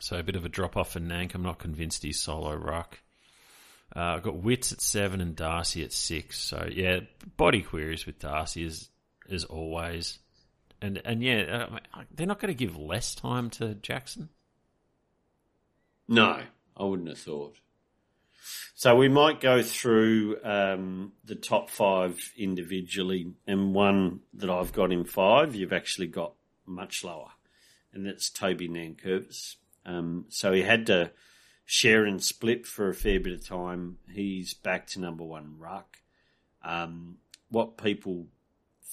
So 0.00 0.18
a 0.18 0.22
bit 0.22 0.36
of 0.36 0.44
a 0.44 0.50
drop 0.50 0.76
off 0.76 0.92
for 0.92 1.00
Nank. 1.00 1.34
I'm 1.34 1.42
not 1.42 1.58
convinced 1.58 2.02
he's 2.02 2.20
solo 2.20 2.54
ruck. 2.54 2.98
Uh, 3.96 4.16
I've 4.16 4.22
got 4.22 4.36
Witts 4.36 4.72
at 4.72 4.80
seven 4.80 5.20
and 5.20 5.34
Darcy 5.34 5.82
at 5.82 5.92
six. 5.92 6.40
So 6.40 6.68
yeah, 6.70 7.00
body 7.36 7.62
queries 7.62 8.04
with 8.04 8.18
Darcy 8.18 8.64
is 8.64 8.90
as 9.30 9.44
always, 9.44 10.18
and 10.84 11.00
and 11.04 11.22
yeah, 11.22 11.66
uh, 11.94 12.02
they're 12.14 12.26
not 12.26 12.40
going 12.40 12.54
to 12.54 12.66
give 12.66 12.76
less 12.76 13.14
time 13.14 13.48
to 13.50 13.74
Jackson. 13.74 14.28
No, 16.06 16.42
I 16.76 16.84
wouldn't 16.84 17.08
have 17.08 17.18
thought. 17.18 17.56
So 18.74 18.94
we 18.94 19.08
might 19.08 19.40
go 19.40 19.62
through 19.62 20.36
um, 20.44 21.12
the 21.24 21.36
top 21.36 21.70
five 21.70 22.32
individually, 22.36 23.32
and 23.46 23.72
one 23.72 24.20
that 24.34 24.50
I've 24.50 24.72
got 24.72 24.92
in 24.92 25.04
five, 25.04 25.54
you've 25.54 25.72
actually 25.72 26.08
got 26.08 26.34
much 26.66 27.02
lower, 27.02 27.30
and 27.94 28.04
that's 28.06 28.28
Toby 28.28 28.68
Nankervis. 28.68 29.56
Um, 29.86 30.26
so 30.28 30.52
he 30.52 30.62
had 30.62 30.86
to 30.86 31.12
share 31.64 32.04
and 32.04 32.22
split 32.22 32.66
for 32.66 32.90
a 32.90 32.94
fair 32.94 33.18
bit 33.18 33.32
of 33.32 33.46
time. 33.46 33.96
He's 34.12 34.52
back 34.52 34.86
to 34.88 35.00
number 35.00 35.24
one 35.24 35.54
ruck. 35.58 35.96
Um, 36.62 37.16
what 37.48 37.78
people 37.78 38.26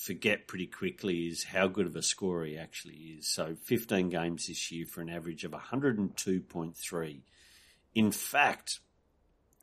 forget 0.01 0.48
pretty 0.48 0.65
quickly 0.65 1.27
is 1.27 1.43
how 1.43 1.67
good 1.67 1.86
of 1.86 1.96
a 1.96 2.01
scorer 2.01 2.46
he 2.46 2.58
actually 2.58 2.96
is. 2.96 3.27
So 3.27 3.55
15 3.65 4.10
games 4.10 4.48
this 4.48 4.72
year 4.72 4.86
for 4.88 5.01
an 5.01 5.10
average 5.10 5.43
of 5.43 5.51
102.3. 5.51 7.20
In 7.93 8.12
fact, 8.12 8.79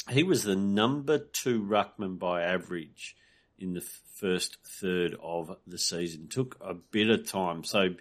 he 0.09 0.23
was 0.23 0.45
the 0.45 0.55
number 0.55 1.19
two 1.19 1.61
ruckman 1.61 2.21
by 2.21 2.43
average 2.43 3.17
in 3.59 3.75
the 3.75 3.81
first 3.81 4.59
third 4.65 5.17
of 5.21 5.57
the 5.67 5.79
season. 5.79 6.29
Took 6.29 6.57
a 6.61 6.75
bit 6.75 7.11
of 7.11 7.29
time. 7.29 7.65
So 7.65 7.97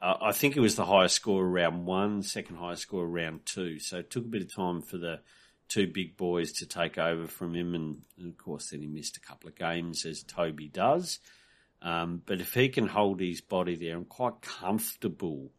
uh, 0.00 0.14
I 0.22 0.30
think 0.30 0.56
it 0.56 0.60
was 0.60 0.76
the 0.76 0.86
highest 0.86 1.16
score 1.16 1.44
round 1.44 1.86
one, 1.86 2.22
second 2.22 2.56
highest 2.56 2.82
score 2.82 3.06
round 3.06 3.46
two. 3.46 3.80
So 3.80 3.98
it 3.98 4.10
took 4.10 4.26
a 4.26 4.28
bit 4.28 4.42
of 4.42 4.54
time 4.54 4.80
for 4.80 4.96
the 4.96 5.20
two 5.68 5.88
big 5.88 6.16
boys 6.16 6.52
to 6.52 6.66
take 6.66 6.98
over 6.98 7.26
from 7.26 7.52
him. 7.52 7.74
And, 7.74 8.02
and 8.16 8.28
of 8.28 8.38
course, 8.38 8.70
then 8.70 8.80
he 8.80 8.86
missed 8.86 9.16
a 9.16 9.20
couple 9.20 9.48
of 9.48 9.56
games, 9.56 10.04
as 10.04 10.22
Toby 10.22 10.68
does. 10.68 11.18
Um, 11.82 12.22
but 12.26 12.40
if 12.40 12.54
he 12.54 12.68
can 12.68 12.86
hold 12.86 13.20
his 13.20 13.40
body 13.40 13.74
there, 13.74 13.96
I'm 13.96 14.04
quite 14.04 14.40
comfortable 14.42 15.50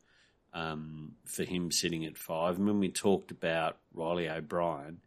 um, 0.53 1.13
for 1.25 1.43
him 1.43 1.71
sitting 1.71 2.05
at 2.05 2.17
five. 2.17 2.57
And 2.57 2.67
when 2.67 2.79
we 2.79 2.89
talked 2.89 3.31
about 3.31 3.77
Riley 3.93 4.29
O'Brien, 4.29 4.99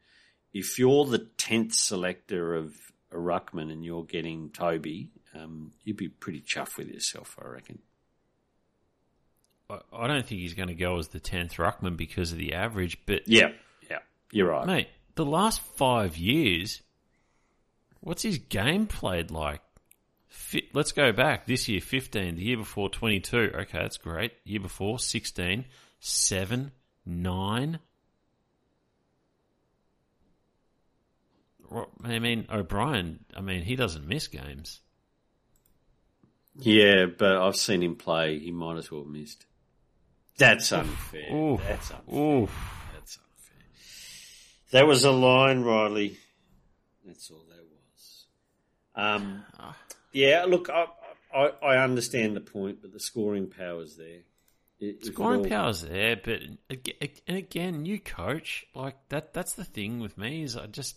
if 0.52 0.78
you're 0.78 1.04
the 1.04 1.26
10th 1.38 1.75
selector 1.75 2.54
of 2.54 2.75
a 3.12 3.16
ruckman 3.16 3.73
and 3.73 3.85
you're 3.85 4.04
getting 4.04 4.50
Toby, 4.50 5.11
um, 5.35 5.73
you'd 5.85 5.97
be 5.97 6.09
pretty 6.09 6.40
chuffed 6.40 6.76
with 6.78 6.88
yourself, 6.88 7.37
I 7.42 7.47
reckon. 7.47 7.78
I, 9.71 9.78
I 9.92 10.06
don't 10.06 10.26
think 10.26 10.40
he's 10.40 10.54
going 10.54 10.68
to 10.68 10.75
go 10.75 10.99
as 10.99 11.09
the 11.09 11.21
tenth 11.21 11.54
ruckman 11.54 11.97
because 11.97 12.33
of 12.33 12.38
the 12.38 12.54
average, 12.54 12.99
but 13.06 13.26
Yeah, 13.26 13.52
yeah, 13.90 13.99
you're 14.33 14.49
right. 14.49 14.66
mate, 14.66 14.88
the 15.14 15.25
last 15.25 15.61
five 15.61 16.16
years, 16.16 16.83
what's 18.00 18.23
his 18.23 18.38
game 18.38 18.87
played 18.87 19.30
like? 19.30 19.61
Let's 20.73 20.93
go 20.93 21.12
back. 21.12 21.47
This 21.47 21.69
year, 21.69 21.81
15. 21.81 22.37
The 22.37 22.43
year 22.43 22.57
before, 22.59 22.88
22. 22.88 23.53
Okay, 23.55 23.79
that's 23.79 23.97
great. 23.97 24.33
Year 24.45 24.61
before, 24.61 24.99
16. 24.99 25.64
7. 26.00 26.73
9. 27.07 27.79
I 32.05 32.19
mean, 32.19 32.47
O'Brien, 32.53 33.25
I 33.37 33.41
mean, 33.41 33.62
he 33.62 33.75
doesn't 33.75 34.07
miss 34.07 34.29
games. 34.29 34.81
Yeah, 36.57 37.07
but 37.07 37.37
I've 37.37 37.57
seen 37.57 37.83
him 37.83 37.97
play. 37.97 38.38
He 38.38 38.53
might 38.53 38.76
as 38.76 38.91
well 38.91 39.03
have 39.03 39.11
missed. 39.11 39.47
That's 40.38 40.71
unfair. 40.73 41.35
Oof. 41.35 41.61
That's 41.67 41.91
unfair. 41.91 42.19
Oof. 42.19 42.50
That's 42.95 43.19
unfair. 43.19 43.67
That 44.71 44.87
was 44.87 45.05
a 45.05 45.11
line, 45.11 45.62
Riley. 45.62 46.17
That's 47.05 47.31
all 47.31 47.45
that 47.49 47.64
was. 47.64 48.26
Um, 48.95 49.45
yeah, 50.14 50.44
look, 50.47 50.71
I, 50.71 50.87
I, 51.35 51.50
I 51.62 51.76
understand 51.85 52.35
the 52.37 52.40
point, 52.40 52.80
but 52.80 52.92
the 52.92 53.00
scoring 53.00 53.49
power's 53.49 53.97
there. 53.97 54.21
It- 54.80 55.04
Scoring 55.04 55.40
all- 55.40 55.47
power's 55.47 55.83
there, 55.83 56.16
but 56.16 56.40
and 56.71 57.37
again, 57.37 57.83
new 57.83 57.99
coach 58.00 58.66
like 58.75 58.97
that—that's 59.11 59.52
the 59.54 59.64
thing 59.64 60.00
with 60.00 60.16
me 60.18 60.42
is 60.42 60.56
I 60.56 60.66
just 60.66 60.97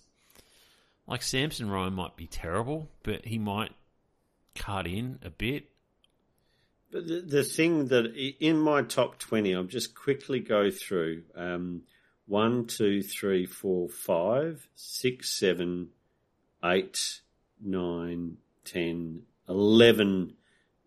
like 1.05 1.21
Samson 1.21 1.69
Ryan 1.69 1.93
might 1.93 2.15
be 2.15 2.27
terrible, 2.27 2.89
but 3.03 3.25
he 3.25 3.37
might 3.37 3.71
cut 4.55 4.87
in 4.87 5.19
a 5.23 5.29
bit. 5.29 5.69
But 6.91 7.07
the, 7.07 7.21
the 7.21 7.43
thing 7.43 7.87
that 7.87 8.13
in 8.39 8.57
my 8.59 8.81
top 8.81 9.19
20, 9.19 9.53
I'll 9.55 9.63
just 9.63 9.93
quickly 9.93 10.39
go 10.39 10.71
through 10.71 11.23
um, 11.35 11.81
1, 12.27 12.65
2, 12.67 13.03
3, 13.03 13.45
4, 13.45 13.89
5, 13.89 14.67
6, 14.75 15.29
7, 15.29 15.89
8, 16.63 17.21
9, 17.63 18.37
10, 18.67 19.23
11 19.49 20.33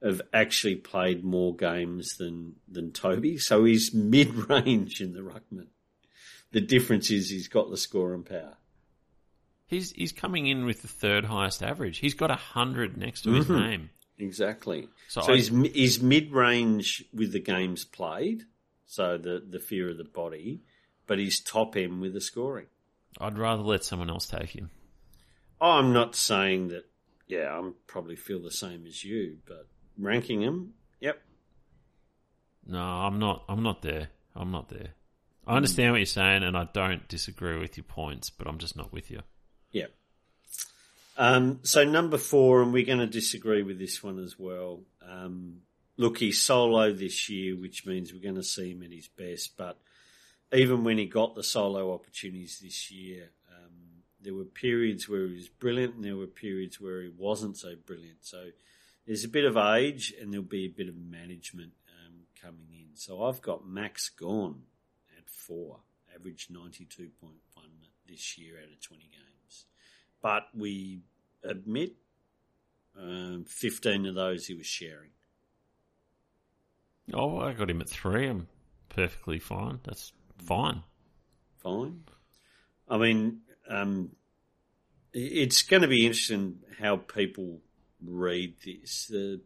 have 0.02 0.22
actually 0.32 0.76
played 0.76 1.22
more 1.24 1.54
games 1.54 2.16
than, 2.18 2.54
than 2.70 2.92
Toby. 2.92 3.36
So 3.38 3.64
he's 3.64 3.92
mid 3.92 4.48
range 4.50 5.00
in 5.00 5.12
the 5.12 5.20
Ruckman. 5.20 5.66
The 6.52 6.60
difference 6.60 7.10
is 7.10 7.28
he's 7.30 7.48
got 7.48 7.70
the 7.70 7.76
score 7.76 8.14
and 8.14 8.24
power. 8.24 8.56
He's 9.66 9.92
he's 9.92 10.10
coming 10.12 10.46
in 10.48 10.64
with 10.64 10.82
the 10.82 10.88
third 10.88 11.24
highest 11.26 11.62
average. 11.62 11.98
He's 11.98 12.14
got 12.14 12.30
a 12.32 12.34
hundred 12.36 12.96
next 12.96 13.22
to 13.22 13.32
his 13.32 13.46
Mhm. 13.46 13.60
name. 13.60 13.90
Exactly. 14.18 14.88
So 15.08 15.20
So, 15.22 15.32
I- 15.32 15.36
he's, 15.36 15.48
he's 15.48 16.02
mid 16.02 16.32
range 16.32 17.04
with 17.14 17.32
the 17.32 17.38
games 17.40 17.84
played, 17.84 18.44
so 18.86 19.16
the, 19.16 19.40
the 19.48 19.60
fear 19.60 19.88
of 19.90 19.96
the 19.98 20.04
body, 20.04 20.62
but 21.06 21.18
he's 21.18 21.40
top 21.40 21.76
end 21.76 22.00
with 22.00 22.14
the 22.14 22.20
scoring. 22.20 22.66
I'd 23.20 23.38
rather 23.38 23.62
let 23.62 23.84
someone 23.84 24.10
else 24.10 24.26
take 24.26 24.50
him. 24.50 24.70
I'm 25.60 25.92
not 25.92 26.16
saying 26.16 26.68
that, 26.68 26.89
yeah, 27.30 27.56
I'm 27.56 27.74
probably 27.86 28.16
feel 28.16 28.42
the 28.42 28.50
same 28.50 28.86
as 28.86 29.04
you, 29.04 29.38
but 29.46 29.66
ranking 29.96 30.42
him, 30.42 30.74
yep. 31.00 31.22
No, 32.66 32.80
I'm 32.80 33.18
not. 33.18 33.44
I'm 33.48 33.62
not 33.62 33.82
there. 33.82 34.08
I'm 34.34 34.50
not 34.50 34.68
there. 34.68 34.88
I 35.46 35.56
understand 35.56 35.92
what 35.92 35.98
you're 35.98 36.06
saying, 36.06 36.42
and 36.42 36.56
I 36.56 36.68
don't 36.72 37.08
disagree 37.08 37.58
with 37.58 37.76
your 37.76 37.84
points, 37.84 38.30
but 38.30 38.46
I'm 38.46 38.58
just 38.58 38.76
not 38.76 38.92
with 38.92 39.10
you. 39.10 39.20
Yeah. 39.72 39.86
Um, 41.16 41.60
so 41.62 41.84
number 41.84 42.18
four, 42.18 42.62
and 42.62 42.72
we're 42.72 42.86
going 42.86 42.98
to 42.98 43.06
disagree 43.06 43.62
with 43.62 43.78
this 43.78 44.02
one 44.02 44.18
as 44.18 44.38
well. 44.38 44.80
Um, 45.08 45.62
look, 45.96 46.18
he's 46.18 46.40
solo 46.40 46.92
this 46.92 47.28
year, 47.28 47.56
which 47.56 47.86
means 47.86 48.12
we're 48.12 48.22
going 48.22 48.36
to 48.36 48.42
see 48.42 48.72
him 48.72 48.82
at 48.82 48.92
his 48.92 49.08
best. 49.08 49.56
But 49.56 49.78
even 50.52 50.84
when 50.84 50.98
he 50.98 51.06
got 51.06 51.34
the 51.34 51.42
solo 51.42 51.92
opportunities 51.92 52.60
this 52.62 52.90
year, 52.90 53.30
there 54.22 54.34
were 54.34 54.44
periods 54.44 55.08
where 55.08 55.26
he 55.26 55.34
was 55.34 55.48
brilliant, 55.48 55.94
and 55.96 56.04
there 56.04 56.16
were 56.16 56.26
periods 56.26 56.80
where 56.80 57.02
he 57.02 57.10
wasn't 57.16 57.56
so 57.56 57.74
brilliant. 57.86 58.18
So 58.20 58.50
there's 59.06 59.24
a 59.24 59.28
bit 59.28 59.44
of 59.44 59.56
age, 59.56 60.12
and 60.20 60.32
there'll 60.32 60.44
be 60.44 60.66
a 60.66 60.68
bit 60.68 60.88
of 60.88 60.96
management 60.96 61.72
um, 61.88 62.20
coming 62.40 62.68
in. 62.70 62.96
So 62.96 63.24
I've 63.24 63.40
got 63.40 63.66
Max 63.66 64.08
Gawn 64.08 64.62
at 65.16 65.28
four, 65.28 65.80
average 66.14 66.48
ninety 66.50 66.84
two 66.84 67.08
point 67.20 67.38
one 67.54 67.70
this 68.08 68.36
year 68.38 68.56
out 68.58 68.72
of 68.72 68.80
twenty 68.80 69.08
games. 69.10 69.66
But 70.22 70.44
we 70.54 71.00
admit 71.42 71.94
um, 72.98 73.44
fifteen 73.48 74.06
of 74.06 74.14
those 74.14 74.46
he 74.46 74.54
was 74.54 74.66
sharing. 74.66 75.10
Oh, 77.12 77.38
I 77.38 77.54
got 77.54 77.70
him 77.70 77.80
at 77.80 77.88
three. 77.88 78.28
I'm 78.28 78.48
perfectly 78.88 79.38
fine. 79.38 79.80
That's 79.84 80.12
fine. 80.38 80.82
Fine. 81.62 82.04
I 82.88 82.98
mean, 82.98 83.40
um, 83.70 84.10
it's 85.12 85.62
going 85.62 85.82
to 85.82 85.88
be 85.88 86.06
interesting 86.06 86.58
how 86.78 86.96
people 86.96 87.60
read 88.04 88.54
this. 88.64 89.10
Uh, 89.10 89.36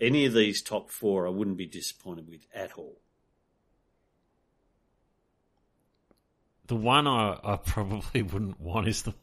any 0.00 0.24
of 0.26 0.32
these 0.32 0.62
top 0.62 0.90
four, 0.90 1.26
I 1.26 1.30
wouldn't 1.30 1.56
be 1.56 1.66
disappointed 1.66 2.28
with 2.28 2.46
at 2.54 2.72
all. 2.72 3.00
The 6.66 6.76
one 6.76 7.06
I, 7.06 7.38
I 7.42 7.56
probably 7.56 8.22
wouldn't 8.22 8.60
want 8.60 8.88
is 8.88 9.02
the 9.02 9.14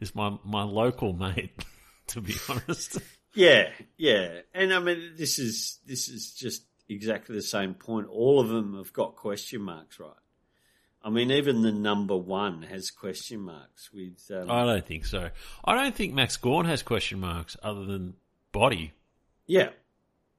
is 0.00 0.14
my 0.14 0.36
my 0.44 0.62
local 0.62 1.12
mate. 1.12 1.52
To 2.08 2.20
be 2.20 2.34
honest, 2.50 2.98
Yeah, 3.34 3.70
yeah, 3.96 4.40
and 4.52 4.74
I 4.74 4.78
mean, 4.78 5.14
this 5.16 5.38
is 5.38 5.78
this 5.86 6.08
is 6.08 6.34
just 6.34 6.64
exactly 6.86 7.34
the 7.34 7.42
same 7.42 7.72
point. 7.72 8.08
All 8.08 8.40
of 8.40 8.48
them 8.48 8.76
have 8.76 8.92
got 8.92 9.16
question 9.16 9.62
marks, 9.62 9.98
right? 9.98 10.12
I 11.04 11.10
mean, 11.10 11.30
even 11.30 11.60
the 11.60 11.70
number 11.70 12.16
one 12.16 12.62
has 12.62 12.90
question 12.90 13.40
marks 13.40 13.92
with. 13.92 14.18
Um, 14.32 14.50
I 14.50 14.64
don't 14.64 14.86
think 14.86 15.04
so. 15.04 15.28
I 15.62 15.74
don't 15.74 15.94
think 15.94 16.14
Max 16.14 16.38
Gawn 16.38 16.64
has 16.64 16.82
question 16.82 17.20
marks 17.20 17.58
other 17.62 17.84
than 17.84 18.14
body. 18.52 18.92
Yeah. 19.46 19.68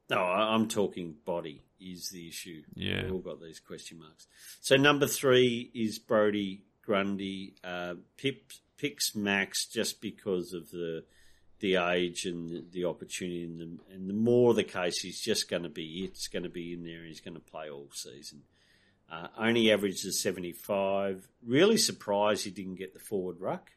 No, 0.10 0.18
I'm 0.18 0.68
talking 0.68 1.16
body 1.24 1.64
is 1.80 2.10
the 2.12 2.28
issue. 2.28 2.64
Yeah. 2.74 3.04
We've 3.04 3.14
all 3.14 3.20
got 3.20 3.42
these 3.42 3.60
question 3.60 4.00
marks. 4.00 4.26
So 4.62 4.76
number 4.76 5.06
three 5.06 5.70
is 5.76 6.00
Brodie 6.00 6.64
Grundy. 6.84 7.54
Uh, 7.64 7.96
Pip 8.18 8.52
picks 8.78 9.16
Max 9.16 9.68
just 9.68 10.02
because 10.02 10.54
of 10.54 10.72
the 10.72 11.04
the 11.60 11.76
age 11.78 12.26
and 12.26 12.50
the, 12.50 12.66
the 12.72 12.86
opportunity, 12.86 13.44
and 13.44 13.60
the, 13.60 13.94
and 13.94 14.10
the 14.10 14.14
more 14.14 14.54
the 14.54 14.64
case, 14.64 15.00
he's 15.02 15.22
just 15.22 15.50
going 15.50 15.64
to 15.64 15.70
be 15.70 16.08
it's 16.10 16.28
going 16.28 16.44
to 16.44 16.50
be 16.50 16.74
in 16.74 16.84
there. 16.84 17.00
and 17.00 17.08
He's 17.08 17.22
going 17.22 17.36
to 17.36 17.40
play 17.40 17.70
all 17.70 17.90
season. 17.94 18.42
Uh, 19.12 19.28
only 19.38 19.72
averages 19.72 20.20
75. 20.20 21.28
Really 21.46 21.78
surprised 21.78 22.44
he 22.44 22.52
didn't 22.52 22.76
get 22.76 22.94
the 22.94 23.00
forward 23.00 23.40
ruck. 23.40 23.72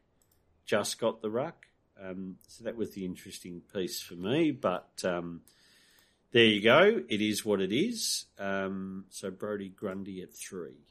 Just 0.64 0.98
got 0.98 1.20
the 1.22 1.30
ruck. 1.30 1.66
Um, 2.02 2.36
so 2.46 2.64
that 2.64 2.76
was 2.76 2.92
the 2.92 3.04
interesting 3.04 3.62
piece 3.72 4.00
for 4.00 4.14
me. 4.14 4.52
But 4.52 4.88
um, 5.04 5.42
there 6.32 6.44
you 6.44 6.62
go. 6.62 7.02
It 7.08 7.20
is 7.20 7.44
what 7.44 7.60
it 7.60 7.72
is. 7.72 8.26
Um, 8.38 9.04
so 9.10 9.30
Brodie 9.30 9.68
Grundy 9.68 10.22
at 10.22 10.34
three. 10.34 10.84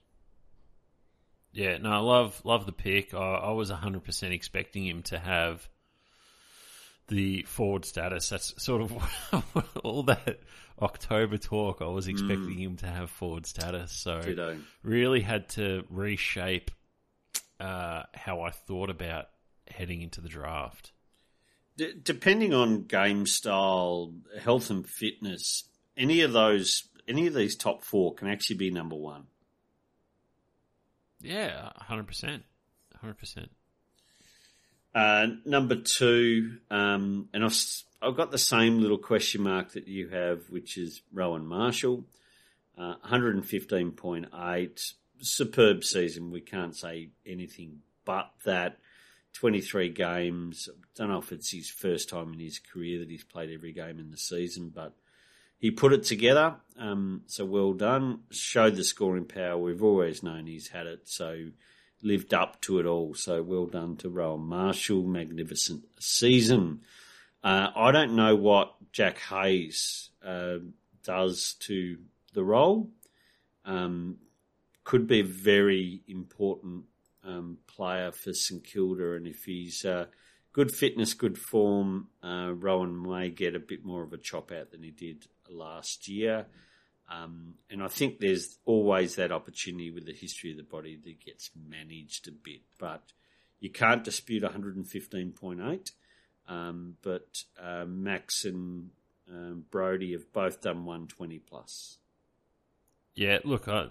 Yeah, 1.53 1.77
no, 1.77 1.91
I 1.91 1.97
love 1.97 2.39
love 2.43 2.65
the 2.65 2.71
pick. 2.71 3.13
I, 3.13 3.17
I 3.17 3.51
was 3.51 3.69
hundred 3.69 4.03
percent 4.03 4.33
expecting 4.33 4.85
him 4.85 5.01
to 5.03 5.17
have 5.17 5.67
the 7.07 7.43
forward 7.43 7.85
status. 7.85 8.29
That's 8.29 8.53
sort 8.63 8.81
of 8.81 9.73
all 9.83 10.03
that 10.03 10.39
October 10.81 11.37
talk. 11.37 11.81
I 11.81 11.87
was 11.87 12.07
expecting 12.07 12.57
him 12.57 12.77
to 12.77 12.87
have 12.87 13.09
forward 13.09 13.45
status. 13.45 13.91
So 13.91 14.21
Ditto. 14.21 14.57
really 14.83 15.21
had 15.21 15.49
to 15.49 15.83
reshape 15.89 16.71
uh, 17.59 18.03
how 18.13 18.41
I 18.41 18.51
thought 18.51 18.89
about 18.89 19.27
heading 19.69 20.01
into 20.01 20.21
the 20.21 20.29
draft. 20.29 20.91
D- 21.77 21.93
depending 22.01 22.53
on 22.53 22.83
game 22.83 23.25
style, 23.25 24.13
health 24.39 24.69
and 24.69 24.87
fitness, 24.87 25.63
any 25.95 26.21
of 26.21 26.33
those, 26.33 26.83
any 27.07 27.27
of 27.27 27.33
these 27.33 27.55
top 27.55 27.83
four 27.83 28.13
can 28.13 28.27
actually 28.27 28.57
be 28.57 28.71
number 28.71 28.95
one. 28.95 29.25
Yeah, 31.21 31.71
hundred 31.75 32.07
percent, 32.07 32.43
hundred 32.95 33.17
percent. 33.17 33.49
Uh, 34.93 35.27
number 35.45 35.75
two, 35.75 36.57
um, 36.71 37.29
and 37.33 37.43
I've, 37.43 37.57
I've 38.01 38.17
got 38.17 38.31
the 38.31 38.37
same 38.37 38.79
little 38.79 38.97
question 38.97 39.43
mark 39.43 39.73
that 39.73 39.87
you 39.87 40.09
have, 40.09 40.49
which 40.49 40.77
is 40.77 41.01
Rowan 41.13 41.45
Marshall, 41.45 42.03
uh, 42.77 42.95
115.8. 43.07 44.93
Superb 45.19 45.83
season. 45.83 46.31
We 46.31 46.41
can't 46.41 46.75
say 46.75 47.09
anything 47.25 47.79
but 48.05 48.31
that. 48.45 48.77
23 49.37 49.89
games. 49.89 50.67
don't 50.95 51.09
know 51.09 51.19
if 51.19 51.31
it's 51.31 51.51
his 51.51 51.69
first 51.69 52.09
time 52.09 52.33
in 52.33 52.39
his 52.39 52.57
career 52.57 52.97
that 52.99 53.09
he's 53.09 53.23
played 53.23 53.51
every 53.53 53.71
game 53.71 53.99
in 53.99 54.09
the 54.09 54.17
season, 54.17 54.71
but 54.73 54.93
he 55.59 55.69
put 55.69 55.93
it 55.93 56.03
together. 56.03 56.55
Um, 56.77 57.21
so 57.27 57.45
well 57.45 57.73
done. 57.73 58.21
Showed 58.31 58.75
the 58.75 58.83
scoring 58.83 59.25
power. 59.25 59.57
We've 59.57 59.83
always 59.83 60.23
known 60.23 60.47
he's 60.47 60.69
had 60.69 60.87
it. 60.87 61.01
So 61.07 61.49
lived 62.01 62.33
up 62.33 62.61
to 62.61 62.79
it 62.79 62.85
all. 62.85 63.13
So 63.13 63.41
well 63.41 63.65
done 63.65 63.97
to 63.97 64.09
Rowan 64.09 64.41
Marshall. 64.41 65.03
Magnificent 65.03 65.83
season. 65.99 66.81
Uh, 67.43 67.69
I 67.75 67.91
don't 67.91 68.15
know 68.15 68.35
what 68.35 68.73
Jack 68.91 69.19
Hayes 69.29 70.09
uh, 70.25 70.57
does 71.03 71.55
to 71.61 71.97
the 72.33 72.43
role. 72.43 72.89
Um, 73.65 74.17
could 74.83 75.07
be 75.07 75.19
a 75.19 75.25
very 75.25 76.01
important 76.07 76.85
um, 77.25 77.57
player 77.67 78.11
for 78.11 78.33
St 78.33 78.63
Kilda, 78.63 79.13
and 79.13 79.27
if 79.27 79.43
he's 79.43 79.83
uh, 79.83 80.05
good 80.53 80.71
fitness, 80.71 81.13
good 81.13 81.37
form, 81.37 82.07
uh, 82.23 82.53
Rowan 82.53 83.01
may 83.01 83.29
get 83.29 83.55
a 83.55 83.59
bit 83.59 83.83
more 83.83 84.03
of 84.03 84.13
a 84.13 84.17
chop 84.17 84.51
out 84.51 84.71
than 84.71 84.83
he 84.83 84.91
did 84.91 85.27
last 85.49 86.07
year. 86.07 86.45
Um, 87.09 87.55
and 87.69 87.81
I 87.81 87.87
think 87.87 88.19
there's 88.19 88.57
always 88.65 89.15
that 89.15 89.31
opportunity 89.31 89.91
with 89.91 90.05
the 90.05 90.13
history 90.13 90.51
of 90.51 90.57
the 90.57 90.63
body 90.63 90.99
that 91.03 91.23
gets 91.23 91.51
managed 91.55 92.27
a 92.27 92.31
bit, 92.31 92.61
but 92.77 93.01
you 93.59 93.69
can't 93.69 94.03
dispute 94.03 94.43
115.8. 94.43 95.91
Um, 96.49 96.95
but 97.01 97.43
uh, 97.61 97.85
Max 97.85 98.45
and 98.45 98.89
um, 99.29 99.65
Brody 99.69 100.13
have 100.13 100.31
both 100.31 100.61
done 100.61 100.85
120 100.85 101.39
plus. 101.39 101.97
Yeah, 103.15 103.39
look, 103.43 103.67
uh, 103.67 103.87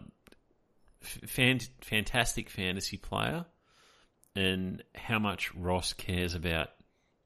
fan- 1.01 1.61
fantastic 1.81 2.49
fantasy 2.49 2.97
player, 2.97 3.45
and 4.35 4.83
how 4.95 5.19
much 5.19 5.55
Ross 5.55 5.93
cares 5.93 6.35
about 6.35 6.69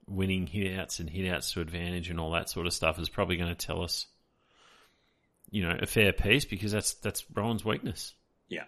winning 0.06 0.46
hitouts 0.46 0.98
and 0.98 1.10
hitouts 1.10 1.52
to 1.52 1.60
advantage 1.60 2.10
and 2.10 2.18
all 2.18 2.32
that 2.32 2.50
sort 2.50 2.66
of 2.66 2.72
stuff 2.72 2.98
is 2.98 3.08
probably 3.08 3.36
going 3.36 3.54
to 3.54 3.66
tell 3.66 3.82
us, 3.82 4.06
you 5.50 5.62
know, 5.62 5.76
a 5.80 5.86
fair 5.86 6.12
piece 6.12 6.44
because 6.44 6.72
that's 6.72 6.94
that's 6.94 7.24
Rowan's 7.34 7.64
weakness. 7.64 8.14
Yeah. 8.48 8.64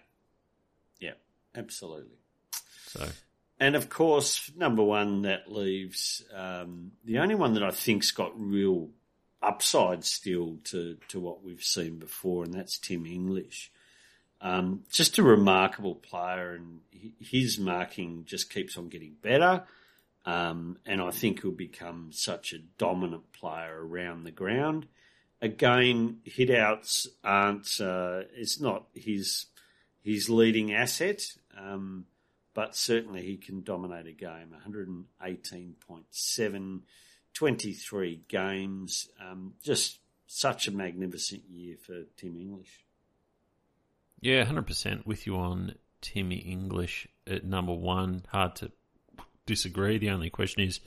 Yeah, 0.99 1.13
absolutely. 1.55 2.17
So 2.87 3.07
And 3.59 3.75
of 3.75 3.89
course, 3.89 4.51
number 4.55 4.83
one, 4.83 5.23
that 5.23 5.51
leaves 5.51 6.23
um, 6.33 6.91
the 7.05 7.19
only 7.19 7.35
one 7.35 7.53
that 7.53 7.63
I 7.63 7.71
think's 7.71 8.11
got 8.11 8.39
real 8.39 8.89
upside 9.41 10.03
still 10.05 10.57
to, 10.65 10.97
to 11.09 11.19
what 11.19 11.43
we've 11.43 11.63
seen 11.63 11.99
before, 11.99 12.43
and 12.43 12.53
that's 12.53 12.77
Tim 12.77 13.05
English. 13.05 13.71
Um, 14.41 14.83
just 14.91 15.17
a 15.17 15.23
remarkable 15.23 15.95
player, 15.95 16.53
and 16.53 16.81
his 17.19 17.57
marking 17.57 18.25
just 18.25 18.51
keeps 18.51 18.77
on 18.77 18.89
getting 18.89 19.15
better. 19.21 19.63
Um, 20.25 20.77
and 20.85 21.01
I 21.01 21.11
think 21.11 21.41
he'll 21.41 21.51
become 21.51 22.09
such 22.11 22.53
a 22.53 22.59
dominant 22.77 23.31
player 23.33 23.77
around 23.85 24.23
the 24.23 24.31
ground. 24.31 24.87
Again, 25.43 26.17
hitouts 26.27 27.07
aren't, 27.23 27.69
uh, 27.79 28.23
it's 28.35 28.59
not 28.59 28.87
his, 28.93 29.45
his 30.01 30.29
leading 30.29 30.73
asset. 30.73 31.21
Um, 31.57 32.07
but 32.53 32.75
certainly 32.75 33.23
he 33.23 33.37
can 33.37 33.63
dominate 33.63 34.07
a 34.07 34.11
game. 34.11 34.53
118.7, 34.67 36.81
23 37.33 38.21
games. 38.27 39.07
Um, 39.19 39.53
just 39.63 39.99
such 40.27 40.67
a 40.67 40.71
magnificent 40.71 41.43
year 41.49 41.77
for 41.83 42.03
Tim 42.17 42.37
English. 42.37 42.83
yeah, 44.21 44.43
hundred 44.45 44.67
percent 44.67 45.05
with 45.05 45.27
you 45.27 45.35
on 45.35 45.75
Timmy 46.01 46.37
English 46.37 47.07
at 47.27 47.43
number 47.43 47.73
one. 47.73 48.23
Hard 48.29 48.55
to 48.57 48.71
disagree. 49.45 49.97
The 49.97 50.09
only 50.09 50.29
question 50.29 50.63
is, 50.63 50.79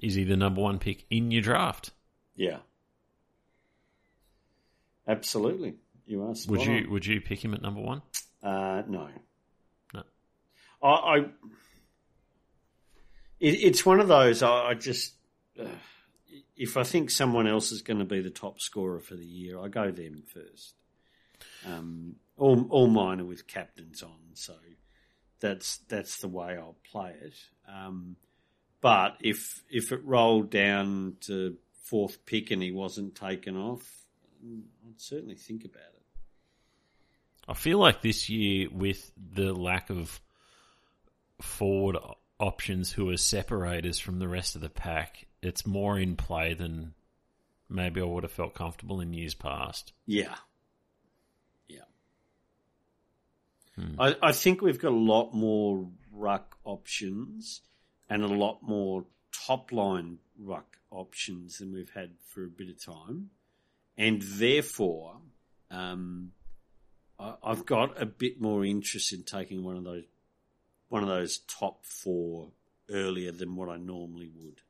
is 0.00 0.14
he 0.14 0.24
the 0.24 0.36
number 0.36 0.60
one 0.60 0.78
pick 0.78 1.04
in 1.10 1.30
your 1.30 1.42
draft? 1.42 1.90
Yeah. 2.36 2.58
Absolutely. 5.08 5.74
You 6.06 6.22
are. 6.22 6.34
Would 6.48 6.62
you 6.62 6.72
on. 6.72 6.90
would 6.90 7.06
you 7.06 7.20
pick 7.20 7.44
him 7.44 7.54
at 7.54 7.62
number 7.62 7.80
one? 7.80 8.02
Uh, 8.42 8.82
no. 8.86 9.08
No. 9.94 10.02
I. 10.82 10.88
I 10.88 11.18
it, 13.40 13.54
it's 13.54 13.86
one 13.86 14.00
of 14.00 14.08
those. 14.08 14.42
I, 14.42 14.68
I 14.68 14.74
just. 14.74 15.14
Uh, 15.58 15.64
if 16.56 16.76
I 16.76 16.82
think 16.82 17.10
someone 17.10 17.46
else 17.46 17.72
is 17.72 17.82
going 17.82 18.00
to 18.00 18.04
be 18.04 18.20
the 18.20 18.30
top 18.30 18.60
scorer 18.60 18.98
for 19.00 19.14
the 19.14 19.24
year, 19.24 19.60
I 19.60 19.68
go 19.68 19.90
them 19.90 20.24
first. 20.26 20.74
Um, 21.64 22.16
all, 22.36 22.66
all 22.70 22.88
mine 22.88 23.20
are 23.20 23.24
with 23.24 23.46
captains 23.46 24.02
on, 24.02 24.18
so 24.34 24.54
that's 25.40 25.78
that's 25.88 26.18
the 26.18 26.28
way 26.28 26.56
I'll 26.56 26.76
play 26.90 27.14
it. 27.20 27.34
Um, 27.68 28.16
but 28.80 29.16
if 29.20 29.62
if 29.70 29.92
it 29.92 30.04
rolled 30.04 30.50
down 30.50 31.16
to 31.22 31.56
fourth 31.84 32.24
pick 32.26 32.50
and 32.50 32.62
he 32.62 32.72
wasn't 32.72 33.14
taken 33.14 33.56
off, 33.56 34.04
Mm, 34.44 34.62
I'd 34.86 35.00
certainly 35.00 35.34
think 35.34 35.64
about 35.64 35.82
it. 35.94 36.02
I 37.48 37.54
feel 37.54 37.78
like 37.78 38.02
this 38.02 38.28
year, 38.28 38.68
with 38.70 39.10
the 39.16 39.52
lack 39.54 39.90
of 39.90 40.20
forward 41.40 41.96
options 42.38 42.92
who 42.92 43.10
are 43.10 43.16
separators 43.16 43.98
from 43.98 44.18
the 44.18 44.28
rest 44.28 44.54
of 44.54 44.60
the 44.60 44.68
pack, 44.68 45.26
it's 45.42 45.66
more 45.66 45.98
in 45.98 46.16
play 46.16 46.54
than 46.54 46.94
maybe 47.68 48.00
I 48.00 48.04
would 48.04 48.22
have 48.22 48.32
felt 48.32 48.54
comfortable 48.54 49.00
in 49.00 49.12
years 49.12 49.34
past. 49.34 49.92
Yeah. 50.06 50.34
Yeah. 51.68 51.80
Hmm. 53.76 54.00
I, 54.00 54.16
I 54.22 54.32
think 54.32 54.60
we've 54.60 54.80
got 54.80 54.92
a 54.92 54.96
lot 54.96 55.32
more 55.32 55.88
ruck 56.12 56.56
options 56.64 57.62
and 58.10 58.22
a 58.22 58.28
lot 58.28 58.62
more 58.62 59.04
top 59.46 59.72
line 59.72 60.18
ruck 60.38 60.78
options 60.90 61.58
than 61.58 61.72
we've 61.72 61.92
had 61.94 62.10
for 62.24 62.44
a 62.44 62.48
bit 62.48 62.68
of 62.68 62.82
time. 62.82 63.30
And 63.98 64.22
therefore, 64.22 65.16
um, 65.70 66.30
I, 67.18 67.34
I've 67.42 67.66
got 67.66 68.00
a 68.00 68.06
bit 68.06 68.40
more 68.40 68.64
interest 68.64 69.12
in 69.12 69.24
taking 69.24 69.64
one 69.64 69.76
of 69.76 69.84
those 69.84 70.04
one 70.88 71.02
of 71.02 71.08
those 71.08 71.38
top 71.40 71.84
four 71.84 72.52
earlier 72.90 73.32
than 73.32 73.56
what 73.56 73.68
I 73.68 73.76
normally 73.76 74.30
would. 74.34 74.62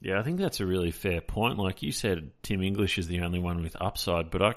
Yeah, 0.00 0.20
I 0.20 0.22
think 0.22 0.38
that's 0.38 0.60
a 0.60 0.66
really 0.66 0.92
fair 0.92 1.20
point. 1.20 1.58
Like 1.58 1.82
you 1.82 1.90
said, 1.90 2.30
Tim 2.42 2.62
English 2.62 2.98
is 2.98 3.08
the 3.08 3.22
only 3.22 3.40
one 3.40 3.62
with 3.62 3.74
upside, 3.80 4.30
but 4.30 4.42
I 4.42 4.54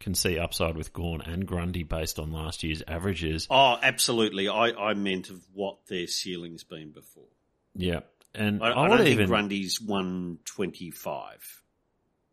can 0.00 0.14
see 0.14 0.38
upside 0.38 0.76
with 0.76 0.92
Gawn 0.92 1.20
and 1.20 1.46
Grundy 1.46 1.82
based 1.82 2.18
on 2.18 2.32
last 2.32 2.62
year's 2.62 2.82
averages. 2.86 3.46
Oh, 3.50 3.76
absolutely. 3.82 4.48
I, 4.48 4.70
I 4.70 4.94
meant 4.94 5.30
of 5.30 5.44
what 5.52 5.86
their 5.88 6.06
ceiling's 6.06 6.64
been 6.64 6.92
before. 6.92 7.28
Yeah, 7.74 8.00
and 8.34 8.62
I, 8.62 8.70
I, 8.70 8.84
I 8.84 8.88
don't 8.88 9.00
even 9.06 9.16
think 9.18 9.28
Grundy's 9.28 9.80
125. 9.80 11.63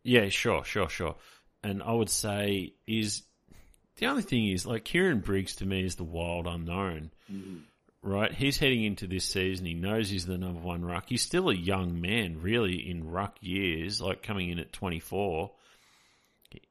Yeah, 0.02 0.28
sure, 0.28 0.64
sure, 0.64 0.88
sure. 0.88 1.16
And 1.62 1.82
I 1.82 1.92
would 1.92 2.10
say 2.10 2.74
is 2.86 3.22
the 3.96 4.06
only 4.06 4.22
thing 4.22 4.48
is 4.48 4.66
like 4.66 4.84
Kieran 4.84 5.20
Briggs 5.20 5.56
to 5.56 5.66
me 5.66 5.84
is 5.84 5.96
the 5.96 6.04
wild 6.04 6.46
unknown. 6.46 7.10
Right? 8.04 8.32
He's 8.32 8.58
heading 8.58 8.82
into 8.82 9.06
this 9.06 9.26
season. 9.26 9.64
He 9.64 9.74
knows 9.74 10.10
he's 10.10 10.26
the 10.26 10.36
number 10.36 10.60
one 10.60 10.84
ruck. 10.84 11.04
He's 11.08 11.22
still 11.22 11.50
a 11.50 11.54
young 11.54 12.00
man, 12.00 12.42
really, 12.42 12.90
in 12.90 13.08
ruck 13.08 13.36
years, 13.40 14.00
like 14.00 14.24
coming 14.24 14.50
in 14.50 14.58
at 14.58 14.72
24. 14.72 15.52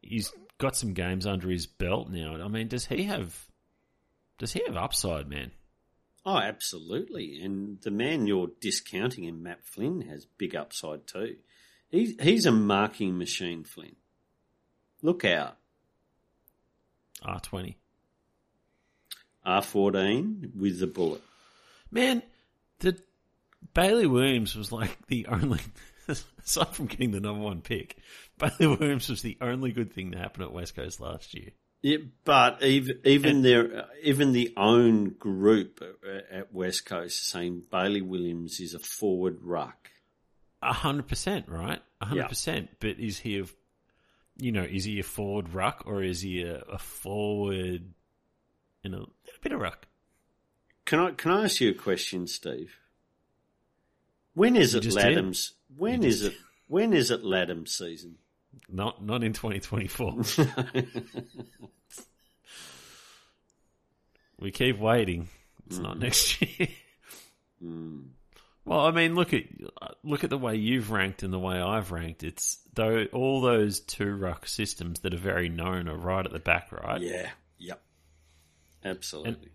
He's 0.01 0.33
got 0.57 0.75
some 0.75 0.93
games 0.93 1.25
under 1.25 1.49
his 1.49 1.67
belt 1.67 2.09
now. 2.09 2.35
I 2.35 2.49
mean, 2.49 2.67
does 2.67 2.85
he 2.85 3.03
have, 3.03 3.47
does 4.39 4.51
he 4.51 4.61
have 4.67 4.75
upside, 4.75 5.29
man? 5.29 5.51
Oh, 6.25 6.37
absolutely. 6.37 7.39
And 7.41 7.79
the 7.81 7.91
man 7.91 8.27
you're 8.27 8.51
discounting 8.59 9.23
in 9.23 9.41
Matt 9.41 9.65
Flynn 9.65 10.01
has 10.01 10.25
big 10.25 10.53
upside 10.53 11.07
too. 11.07 11.37
He's, 11.91 12.15
he's 12.21 12.45
a 12.45 12.51
marking 12.51 13.17
machine, 13.17 13.63
Flynn. 13.63 13.95
Look 15.01 15.25
out. 15.25 15.57
R20. 17.23 17.75
R14 19.45 20.55
with 20.55 20.79
the 20.79 20.87
bullet. 20.87 21.21
Man, 21.89 22.21
the 22.79 22.97
Bailey 23.73 24.07
Williams 24.07 24.55
was 24.55 24.71
like 24.71 24.97
the 25.07 25.27
only, 25.27 25.59
aside 26.07 26.69
from 26.73 26.85
getting 26.87 27.11
the 27.11 27.19
number 27.19 27.43
one 27.43 27.61
pick, 27.61 27.97
Bailey 28.37 28.75
Williams 28.75 29.09
was 29.09 29.21
the 29.21 29.37
only 29.41 29.71
good 29.71 29.91
thing 29.93 30.11
to 30.11 30.17
happen 30.17 30.43
at 30.43 30.53
West 30.53 30.75
Coast 30.75 30.99
last 30.99 31.33
year. 31.33 31.49
Yeah, 31.83 31.97
but 32.25 32.61
even 32.61 32.99
even 33.05 33.37
And- 33.37 33.45
their 33.45 33.85
even 34.03 34.33
the 34.33 34.53
own 34.55 35.09
group 35.17 35.83
at 36.31 36.53
West 36.53 36.85
Coast 36.85 37.25
saying 37.27 37.63
Bailey 37.71 38.01
Williams 38.01 38.59
is 38.59 38.75
a 38.75 38.79
forward 38.79 39.39
ruck. 39.41 39.89
A 40.61 40.73
hundred 40.73 41.07
percent, 41.07 41.47
right? 41.49 41.81
A 42.01 42.05
hundred 42.05 42.21
Yeah. 42.21 42.27
percent. 42.27 42.69
But 42.79 42.99
is 42.99 43.19
he 43.19 43.39
a, 43.39 43.45
you 44.37 44.51
know, 44.51 44.63
is 44.63 44.83
he 44.83 44.99
a 44.99 45.03
forward 45.03 45.53
ruck 45.53 45.83
or 45.85 46.03
is 46.03 46.21
he 46.21 46.43
a, 46.43 46.59
a 46.61 46.77
forward 46.77 47.93
in 48.83 48.93
a 48.93 48.97
little 48.97 49.13
bit 49.41 49.51
of 49.53 49.59
ruck? 49.59 49.87
Can 50.85 50.99
I 50.99 51.11
can 51.11 51.31
I 51.31 51.43
ask 51.45 51.61
you 51.61 51.71
a 51.71 51.73
question, 51.73 52.27
Steve? 52.27 52.75
When 54.33 54.55
is 54.55 54.73
You 54.73 54.79
it 54.79 54.83
just 54.83 54.97
did. 54.97 55.17
Ladhams'? 55.17 55.51
When 55.75 56.01
You 56.03 56.09
is 56.09 56.21
just 56.21 56.33
it? 56.33 56.39
When 56.67 56.93
is 56.93 57.11
it 57.11 57.23
Ladhams' 57.23 57.69
season? 57.69 58.17
Not 58.69 59.03
not 59.03 59.23
in 59.23 59.33
twenty 59.33 59.59
twenty 59.59 59.87
four. 59.87 60.21
We 64.39 64.49
keep 64.49 64.79
waiting. 64.79 65.29
It's 65.67 65.77
not 65.77 65.91
mm-hmm. 65.93 66.01
next 66.03 66.41
year. 66.41 66.67
Mm. 67.63 68.05
Well, 68.63 68.81
I 68.81 68.91
mean, 68.91 69.15
look 69.15 69.33
at 69.33 69.43
look 70.03 70.23
at 70.23 70.29
the 70.29 70.37
way 70.37 70.55
you've 70.55 70.91
ranked 70.91 71.23
and 71.23 71.33
the 71.33 71.39
way 71.39 71.59
I've 71.59 71.91
ranked. 71.91 72.23
It's 72.23 72.59
though 72.73 73.05
all 73.11 73.41
those 73.41 73.79
two 73.79 74.13
ruck 74.15 74.47
systems 74.47 74.99
that 75.01 75.13
are 75.13 75.17
very 75.17 75.49
known 75.49 75.87
are 75.87 75.97
right 75.97 76.25
at 76.25 76.31
the 76.31 76.39
back, 76.39 76.71
right? 76.71 77.01
yeah. 77.01 77.29
Yep. 77.57 77.81
Absolutely. 78.83 79.49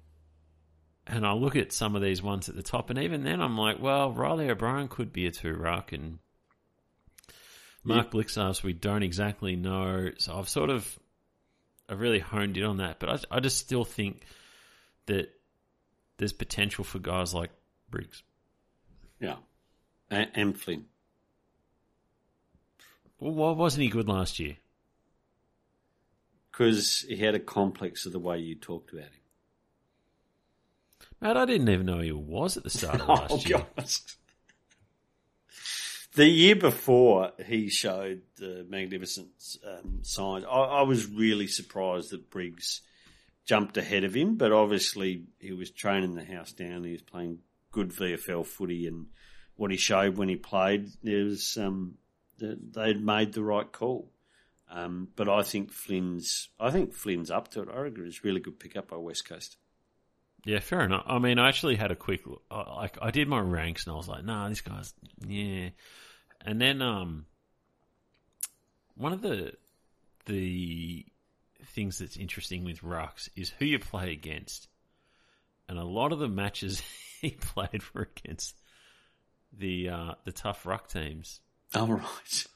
And 1.06 1.24
I 1.24 1.32
look 1.34 1.54
at 1.54 1.72
some 1.72 1.94
of 1.94 2.02
these 2.02 2.20
ones 2.20 2.48
at 2.48 2.56
the 2.56 2.62
top, 2.62 2.90
and 2.90 2.98
even 2.98 3.22
then, 3.22 3.40
I'm 3.40 3.56
like, 3.56 3.80
well, 3.80 4.10
Riley 4.10 4.50
O'Brien 4.50 4.88
could 4.88 5.12
be 5.12 5.26
a 5.26 5.30
two 5.30 5.54
ruck, 5.54 5.92
and 5.92 6.18
Mark 7.84 8.10
Blicavs, 8.10 8.64
we 8.64 8.72
don't 8.72 9.04
exactly 9.04 9.54
know. 9.54 10.10
So 10.18 10.36
I've 10.36 10.48
sort 10.48 10.68
of, 10.68 10.98
I've 11.88 12.00
really 12.00 12.18
honed 12.18 12.56
in 12.56 12.64
on 12.64 12.78
that, 12.78 12.98
but 12.98 13.08
I, 13.08 13.36
I 13.36 13.40
just 13.40 13.58
still 13.58 13.84
think 13.84 14.24
that 15.06 15.30
there's 16.18 16.32
potential 16.32 16.82
for 16.82 16.98
guys 16.98 17.32
like 17.32 17.50
Briggs. 17.88 18.24
Yeah. 19.20 19.36
And, 20.10 20.30
and 20.34 20.60
Flynn. 20.60 20.86
Well, 23.18 23.32
why 23.32 23.50
wasn't 23.52 23.82
he 23.84 23.88
good 23.88 24.08
last 24.08 24.38
year? 24.38 24.56
Because 26.50 27.04
he 27.08 27.16
had 27.16 27.34
a 27.34 27.40
complex 27.40 28.06
of 28.06 28.12
the 28.12 28.18
way 28.18 28.38
you 28.38 28.54
talked 28.54 28.92
about 28.92 29.04
him. 29.04 29.10
Mate, 31.20 31.36
I 31.36 31.44
didn't 31.44 31.68
even 31.68 31.86
know 31.86 32.00
he 32.00 32.12
was 32.12 32.56
at 32.56 32.62
the 32.62 32.70
start 32.70 33.00
of 33.00 33.08
last 33.08 33.30
Oh, 33.32 33.42
year. 33.46 33.66
The 36.14 36.26
year 36.26 36.56
before 36.56 37.32
he 37.46 37.68
showed 37.68 38.22
the 38.36 38.64
magnificent 38.68 39.28
um, 39.66 39.98
signs, 40.02 40.44
I, 40.46 40.48
I 40.48 40.82
was 40.82 41.06
really 41.06 41.46
surprised 41.46 42.10
that 42.10 42.30
Briggs 42.30 42.80
jumped 43.44 43.76
ahead 43.76 44.04
of 44.04 44.14
him, 44.14 44.36
but 44.36 44.50
obviously 44.50 45.24
he 45.38 45.52
was 45.52 45.70
training 45.70 46.14
the 46.14 46.24
house 46.24 46.52
down. 46.52 46.84
He 46.84 46.92
was 46.92 47.02
playing 47.02 47.40
good 47.76 47.90
VFL 47.90 48.46
footy, 48.46 48.86
and 48.86 49.06
what 49.56 49.70
he 49.70 49.76
showed 49.76 50.16
when 50.16 50.30
he 50.30 50.36
played, 50.36 50.88
there 51.02 51.24
was 51.24 51.58
um, 51.58 51.98
they'd 52.38 53.04
made 53.04 53.34
the 53.34 53.42
right 53.42 53.70
call. 53.70 54.10
Um, 54.68 55.08
but 55.14 55.28
I 55.28 55.42
think 55.42 55.70
Flynn's, 55.70 56.48
I 56.58 56.70
think 56.70 56.94
Flynn's 56.94 57.30
up 57.30 57.48
to 57.48 57.62
it. 57.62 57.68
I 57.72 57.80
reckon 57.80 58.06
it's 58.06 58.24
really 58.24 58.40
good 58.40 58.58
pickup 58.58 58.88
by 58.88 58.96
West 58.96 59.28
Coast. 59.28 59.58
Yeah, 60.44 60.58
fair 60.60 60.80
enough. 60.80 61.04
I 61.06 61.18
mean, 61.18 61.38
I 61.38 61.48
actually 61.48 61.76
had 61.76 61.90
a 61.90 61.96
quick 61.96 62.26
look. 62.26 62.42
I, 62.50 62.62
like 62.74 62.98
I 63.02 63.10
did 63.10 63.28
my 63.28 63.40
ranks, 63.40 63.84
and 63.84 63.92
I 63.92 63.96
was 63.96 64.08
like, 64.08 64.24
"Nah, 64.24 64.48
this 64.48 64.62
guy's 64.62 64.94
yeah." 65.26 65.68
And 66.40 66.60
then, 66.60 66.80
um, 66.80 67.26
one 68.96 69.12
of 69.12 69.20
the 69.20 69.52
the 70.24 71.04
things 71.66 71.98
that's 71.98 72.16
interesting 72.16 72.64
with 72.64 72.80
Rux 72.80 73.28
is 73.36 73.50
who 73.58 73.64
you 73.66 73.78
play 73.78 74.12
against, 74.12 74.68
and 75.68 75.78
a 75.78 75.84
lot 75.84 76.12
of 76.12 76.18
the 76.18 76.28
matches 76.28 76.82
he 77.20 77.30
played 77.30 77.82
were 77.94 78.08
against 78.16 78.56
the 79.52 79.88
uh, 79.90 80.14
the 80.24 80.32
tough 80.32 80.66
Ruck 80.66 80.88
teams. 80.88 81.40
All 81.74 81.86
right. 81.88 82.46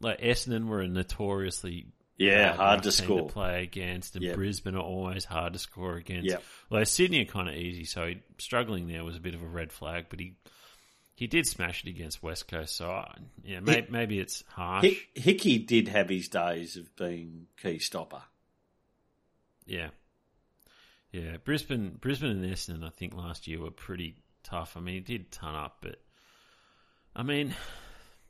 Like 0.00 0.20
Essendon 0.20 0.66
were 0.66 0.80
a 0.80 0.88
notoriously 0.88 1.86
Yeah, 2.18 2.54
hard 2.54 2.82
to 2.82 2.92
score. 2.92 3.28
play 3.28 3.62
against, 3.62 4.16
and 4.16 4.24
Yep. 4.24 4.34
Brisbane 4.36 4.74
are 4.74 4.80
always 4.82 5.24
hard 5.24 5.52
to 5.52 5.58
score 5.58 5.94
against. 5.96 6.28
Yep. 6.30 6.42
Although 6.70 6.84
Sydney 6.84 7.22
are 7.22 7.24
kind 7.30 7.48
of 7.48 7.54
easy, 7.54 7.84
so 7.84 8.06
he, 8.08 8.18
struggling 8.38 8.88
there 8.88 9.04
was 9.04 9.16
a 9.16 9.20
bit 9.20 9.34
of 9.34 9.42
a 9.42 9.46
red 9.46 9.72
flag, 9.72 10.06
but 10.10 10.18
he 10.20 10.36
he 11.16 11.28
did 11.28 11.46
smash 11.46 11.84
it 11.84 11.90
against 11.90 12.22
West 12.24 12.48
Coast. 12.48 12.74
So 12.76 12.90
I, 12.90 13.16
yeah, 13.44 13.60
may, 13.60 13.76
Hick- 13.76 13.90
maybe 13.92 14.18
it's 14.18 14.42
harsh. 14.48 14.84
Hick, 14.84 15.08
Hickey 15.14 15.58
did 15.58 15.86
have 15.88 16.08
his 16.08 16.28
days 16.28 16.76
of 16.76 16.94
being 16.96 17.46
key 17.62 17.78
stopper. 17.78 18.22
Yeah, 19.66 19.90
yeah. 21.14 21.36
Brisbane, 21.44 21.96
Brisbane 22.00 22.30
and 22.30 22.44
Essendon, 22.44 22.84
I 22.84 22.90
think 22.90 23.14
last 23.14 23.46
year 23.46 23.60
were 23.60 23.70
pretty 23.70 24.16
tough. 24.42 24.76
I 24.76 24.80
mean, 24.80 24.94
he 24.94 25.00
did 25.00 25.30
ton 25.30 25.54
up, 25.54 25.78
but 25.80 25.96
I 27.14 27.22
mean, 27.22 27.54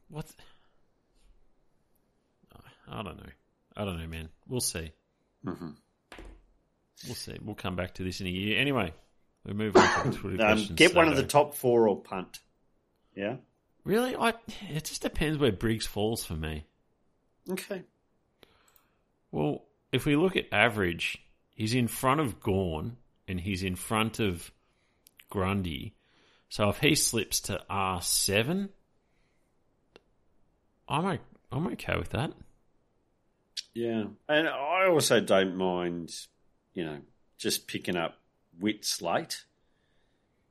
what? 0.08 0.26
I 2.86 3.02
don't 3.02 3.16
know. 3.16 3.32
I 3.76 3.84
don't 3.84 3.98
know, 3.98 4.06
man. 4.06 4.28
We'll 4.46 4.60
see. 4.60 4.92
Mm-hmm. 5.46 5.70
We'll 7.06 7.14
see. 7.14 7.38
We'll 7.42 7.54
come 7.54 7.76
back 7.76 7.94
to 7.94 8.04
this 8.04 8.20
in 8.20 8.26
a 8.26 8.30
year. 8.30 8.60
Anyway, 8.60 8.92
we 9.46 9.54
move 9.54 9.76
on 9.76 10.12
to 10.12 10.18
Twitter 10.18 10.44
Um, 10.44 10.68
get 10.74 10.94
one 10.94 11.08
of 11.08 11.16
the 11.16 11.24
top 11.24 11.54
four 11.54 11.88
or 11.88 12.00
punt. 12.00 12.40
Yeah. 13.16 13.36
Really, 13.84 14.14
I 14.14 14.34
it 14.70 14.84
just 14.84 15.02
depends 15.02 15.38
where 15.38 15.52
Briggs 15.52 15.86
falls 15.86 16.24
for 16.24 16.34
me. 16.34 16.66
Okay. 17.50 17.82
Well, 19.30 19.64
if 19.92 20.06
we 20.06 20.16
look 20.16 20.36
at 20.36 20.46
average, 20.52 21.23
he's 21.54 21.74
in 21.74 21.88
front 21.88 22.20
of 22.20 22.40
Gawn 22.40 22.96
and 23.26 23.40
he's 23.40 23.62
in 23.62 23.76
front 23.76 24.20
of 24.20 24.52
Grundy. 25.30 25.94
So 26.48 26.68
if 26.68 26.78
he 26.78 26.94
slips 26.94 27.40
to 27.42 27.60
R 27.68 28.02
seven, 28.02 28.68
I'm 30.88 31.18
I'm 31.50 31.66
okay 31.68 31.96
with 31.96 32.10
that. 32.10 32.32
Yeah, 33.72 34.04
and 34.28 34.48
I 34.48 34.86
also 34.88 35.20
don't 35.20 35.56
mind, 35.56 36.12
you 36.74 36.84
know, 36.84 36.98
just 37.38 37.66
picking 37.66 37.96
up 37.96 38.18
Witts 38.60 39.02
late 39.02 39.44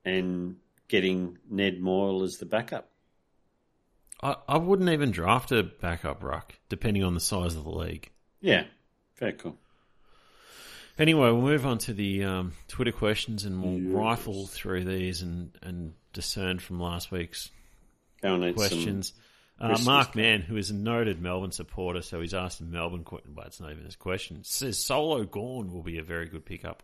and 0.03 0.57
getting 0.89 1.37
Ned 1.49 1.79
Moyle 1.79 2.23
as 2.23 2.37
the 2.37 2.45
backup. 2.45 2.89
I, 4.21 4.35
I 4.47 4.57
wouldn't 4.57 4.89
even 4.89 5.11
draft 5.11 5.51
a 5.51 5.63
backup 5.63 6.21
ruck, 6.21 6.53
depending 6.67 7.03
on 7.03 7.13
the 7.13 7.19
size 7.21 7.55
of 7.55 7.63
the 7.63 7.71
league. 7.71 8.09
Yeah, 8.41 8.65
very 9.17 9.33
cool. 9.33 9.57
Anyway, 10.97 11.31
we'll 11.31 11.41
move 11.41 11.65
on 11.65 11.79
to 11.79 11.93
the 11.93 12.23
um, 12.23 12.53
Twitter 12.67 12.91
questions 12.91 13.45
and 13.45 13.63
we'll 13.63 13.79
Yes. 13.79 13.93
rifle 13.93 14.45
through 14.47 14.83
these 14.83 15.21
and, 15.23 15.51
and 15.61 15.93
discern 16.13 16.59
from 16.59 16.79
last 16.79 17.11
week's 17.11 17.49
Go 18.21 18.35
and 18.35 18.43
eat 18.43 18.55
questions. 18.55 19.13
Uh, 19.59 19.77
Mark. 19.85 20.15
Mann, 20.15 20.41
who 20.41 20.57
is 20.57 20.69
a 20.71 20.73
noted 20.73 21.21
Melbourne 21.21 21.51
supporter, 21.51 22.01
so 22.01 22.19
he's 22.21 22.33
asked 22.33 22.59
a 22.59 22.63
Melbourne 22.63 23.03
question, 23.03 23.31
but 23.33 23.47
it's 23.47 23.59
not 23.59 23.71
even 23.71 23.85
his 23.85 23.95
question. 23.95 24.43
Says 24.43 24.77
Solo 24.83 25.23
Gawn 25.23 25.71
will 25.71 25.83
be 25.83 25.99
a 25.99 26.03
very 26.03 26.27
good 26.27 26.45
pickup. 26.45 26.83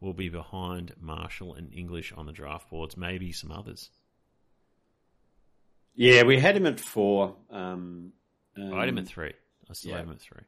Will 0.00 0.12
be 0.12 0.28
behind 0.28 0.92
Marshall 1.00 1.54
and 1.54 1.72
English 1.72 2.12
on 2.12 2.26
the 2.26 2.32
draft 2.32 2.68
boards, 2.70 2.96
maybe 2.96 3.32
some 3.32 3.50
others. 3.50 3.90
Yeah, 5.94 6.24
we 6.24 6.38
had 6.38 6.56
him 6.56 6.66
at 6.66 6.78
four. 6.78 7.36
Um, 7.50 8.12
um, 8.56 8.74
I 8.74 8.80
had 8.80 8.88
him 8.88 8.98
at 8.98 9.06
three. 9.06 9.32
I 9.68 9.72
still 9.72 9.92
yeah. 9.92 10.02
him 10.02 10.10
at 10.10 10.20
three. 10.20 10.42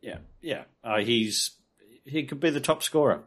Yeah, 0.00 0.18
yeah. 0.40 0.64
Uh, 0.82 0.98
he's 0.98 1.50
he 2.04 2.24
could 2.24 2.40
be 2.40 2.50
the 2.50 2.60
top 2.60 2.82
scorer. 2.82 3.22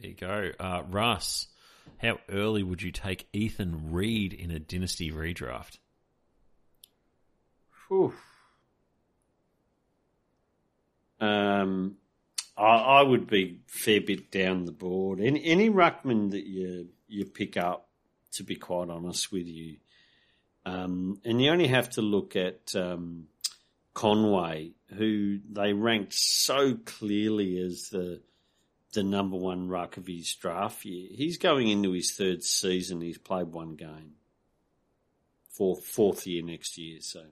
There 0.00 0.10
you 0.10 0.16
go. 0.16 0.50
Uh, 0.58 0.82
Russ, 0.90 1.48
how 1.98 2.18
early 2.28 2.62
would 2.62 2.82
you 2.82 2.90
take 2.90 3.28
Ethan 3.32 3.92
Read 3.92 4.32
in 4.32 4.50
a 4.50 4.58
dynasty 4.58 5.10
redraft? 5.10 5.78
Whew. 7.88 8.14
Um, 11.20 11.98
I, 12.56 12.62
I 12.62 13.02
would 13.02 13.28
be 13.28 13.44
a 13.44 13.70
fair 13.70 14.00
bit 14.00 14.30
down 14.30 14.64
the 14.64 14.72
board. 14.72 15.20
Any 15.20 15.44
any 15.44 15.70
ruckman 15.70 16.32
that 16.32 16.44
you 16.44 16.88
you 17.06 17.24
pick 17.24 17.56
up, 17.56 17.88
to 18.32 18.42
be 18.42 18.56
quite 18.56 18.90
honest 18.90 19.30
with 19.30 19.46
you, 19.46 19.76
um, 20.66 21.20
and 21.24 21.40
you 21.40 21.50
only 21.50 21.68
have 21.68 21.90
to 21.90 22.02
look 22.02 22.34
at 22.34 22.74
um, 22.74 23.28
Conway, 23.94 24.72
who 24.96 25.38
they 25.50 25.72
ranked 25.72 26.14
so 26.14 26.76
clearly 26.84 27.58
as 27.58 27.88
the 27.90 28.20
the 28.92 29.02
number 29.02 29.36
one 29.36 29.68
ruck 29.68 29.96
of 29.96 30.06
his 30.06 30.34
draft 30.34 30.84
year. 30.84 31.08
He's 31.10 31.38
going 31.38 31.68
into 31.68 31.92
his 31.92 32.12
third 32.12 32.42
season. 32.42 33.00
He's 33.00 33.18
played 33.18 33.48
one 33.48 33.74
game. 33.74 34.14
Fourth 35.50 35.84
fourth 35.84 36.26
year 36.26 36.42
next 36.42 36.78
year. 36.78 36.98
So. 37.00 37.22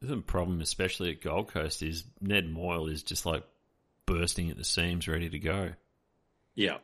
The 0.00 0.16
problem, 0.16 0.60
especially 0.60 1.10
at 1.10 1.20
Gold 1.22 1.48
Coast, 1.48 1.82
is 1.82 2.04
Ned 2.20 2.50
Moyle 2.50 2.88
is 2.88 3.02
just 3.02 3.24
like 3.24 3.44
bursting 4.04 4.50
at 4.50 4.56
the 4.56 4.64
seams, 4.64 5.06
ready 5.06 5.28
to 5.30 5.38
go. 5.38 5.70
Yeah. 6.54 6.78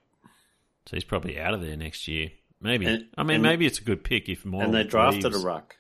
So 0.87 0.97
he's 0.97 1.05
probably 1.05 1.39
out 1.39 1.53
of 1.53 1.61
there 1.61 1.77
next 1.77 2.07
year. 2.07 2.31
Maybe. 2.61 2.87
And- 2.87 3.09
I 3.17 3.25
mean, 3.25 3.43
maybe 3.43 3.67
it's 3.67 3.81
a 3.81 3.85
good 3.85 4.05
pick 4.05 4.29
if 4.29 4.45
Moyle 4.45 4.63
and 4.63 4.75
they 4.75 4.85
drafted 4.85 5.25
leaves. 5.25 5.43
a 5.43 5.47
ruck, 5.47 5.77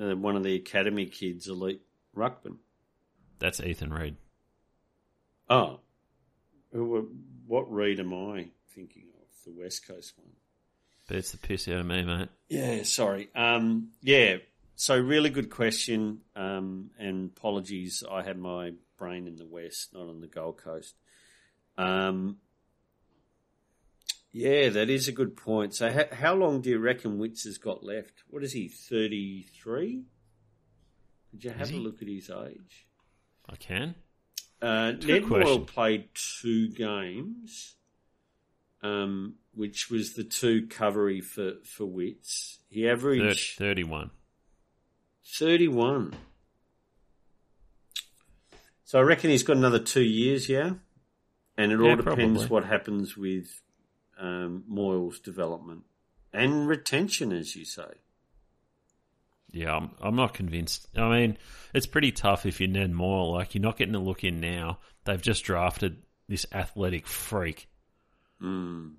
uh, 0.00 0.16
one 0.16 0.36
of 0.36 0.42
the 0.42 0.56
academy 0.56 1.06
kids, 1.06 1.48
elite 1.48 1.80
ruckman. 2.16 2.56
That's 3.38 3.60
Ethan 3.60 3.92
Read. 3.92 4.16
Oh, 5.48 5.80
Who- 6.72 7.16
what 7.46 7.70
Reed 7.72 7.98
am 7.98 8.12
I 8.14 8.50
thinking 8.68 9.08
of? 9.20 9.26
The 9.44 9.50
West 9.60 9.86
Coast 9.88 10.16
one. 10.16 10.28
But 11.08 11.16
it's 11.16 11.32
the 11.32 11.38
piss 11.38 11.66
out 11.66 11.80
of 11.80 11.86
me, 11.86 12.04
mate. 12.04 12.28
Yeah, 12.48 12.84
sorry. 12.84 13.28
Um, 13.34 13.90
yeah, 14.02 14.36
so 14.76 14.96
really 14.96 15.30
good 15.30 15.50
question. 15.50 16.20
Um, 16.36 16.90
and 16.98 17.30
apologies, 17.36 18.04
I 18.08 18.22
had 18.22 18.38
my 18.38 18.74
brain 18.96 19.26
in 19.26 19.34
the 19.36 19.46
West, 19.46 19.92
not 19.94 20.08
on 20.08 20.20
the 20.20 20.28
Gold 20.28 20.58
Coast. 20.58 20.94
Um, 21.76 22.36
yeah, 24.32 24.68
that 24.68 24.88
is 24.88 25.08
a 25.08 25.12
good 25.12 25.36
point. 25.36 25.74
So, 25.74 25.90
ha- 25.90 26.14
how 26.14 26.34
long 26.36 26.60
do 26.60 26.70
you 26.70 26.78
reckon 26.78 27.18
Witts 27.18 27.42
has 27.44 27.58
got 27.58 27.82
left? 27.82 28.22
What 28.28 28.44
is 28.44 28.52
he, 28.52 28.68
33? 28.68 30.04
Did 31.32 31.44
you 31.44 31.50
have 31.50 31.68
a 31.68 31.72
he? 31.72 31.78
look 31.78 32.02
at 32.02 32.08
his 32.08 32.30
age? 32.30 32.86
I 33.48 33.56
can. 33.56 33.94
Uh, 34.62 34.92
Good 34.92 35.06
Ned 35.06 35.26
Moyle 35.26 35.40
question. 35.42 35.64
played 35.66 36.08
two 36.14 36.68
games, 36.68 37.76
um, 38.82 39.34
which 39.54 39.90
was 39.90 40.14
the 40.14 40.24
two 40.24 40.66
covery 40.66 41.22
for, 41.22 41.54
for 41.64 41.86
Witts. 41.86 42.58
He 42.68 42.82
Thir- 42.82 42.92
averaged 42.92 43.56
31. 43.58 44.10
31. 45.24 46.14
So 48.84 48.98
I 48.98 49.02
reckon 49.02 49.30
he's 49.30 49.42
got 49.44 49.56
another 49.56 49.78
two 49.78 50.02
years, 50.02 50.48
yeah? 50.48 50.72
And 51.56 51.72
it 51.72 51.80
Yeah, 51.80 51.90
all 51.90 51.96
depends 51.96 52.40
probably. 52.40 52.46
what 52.48 52.64
happens 52.64 53.16
with 53.16 53.62
um, 54.18 54.64
Moyle's 54.66 55.20
development 55.20 55.84
and 56.32 56.66
retention, 56.68 57.32
as 57.32 57.54
you 57.56 57.64
say. 57.64 57.94
Yeah, 59.52 59.74
I'm, 59.76 59.90
I'm 60.00 60.16
not 60.16 60.34
convinced. 60.34 60.86
I 60.96 61.08
mean, 61.08 61.38
it's 61.74 61.86
pretty 61.86 62.12
tough 62.12 62.46
if 62.46 62.60
you're 62.60 62.68
Ned 62.68 62.92
Moyle. 62.92 63.32
Like, 63.32 63.54
you're 63.54 63.62
not 63.62 63.76
getting 63.76 63.94
a 63.96 64.00
look 64.02 64.22
in 64.24 64.40
now. 64.40 64.78
They've 65.04 65.20
just 65.20 65.44
drafted 65.44 66.02
this 66.28 66.46
athletic 66.52 67.06
freak. 67.06 67.68
Mm. 68.40 68.92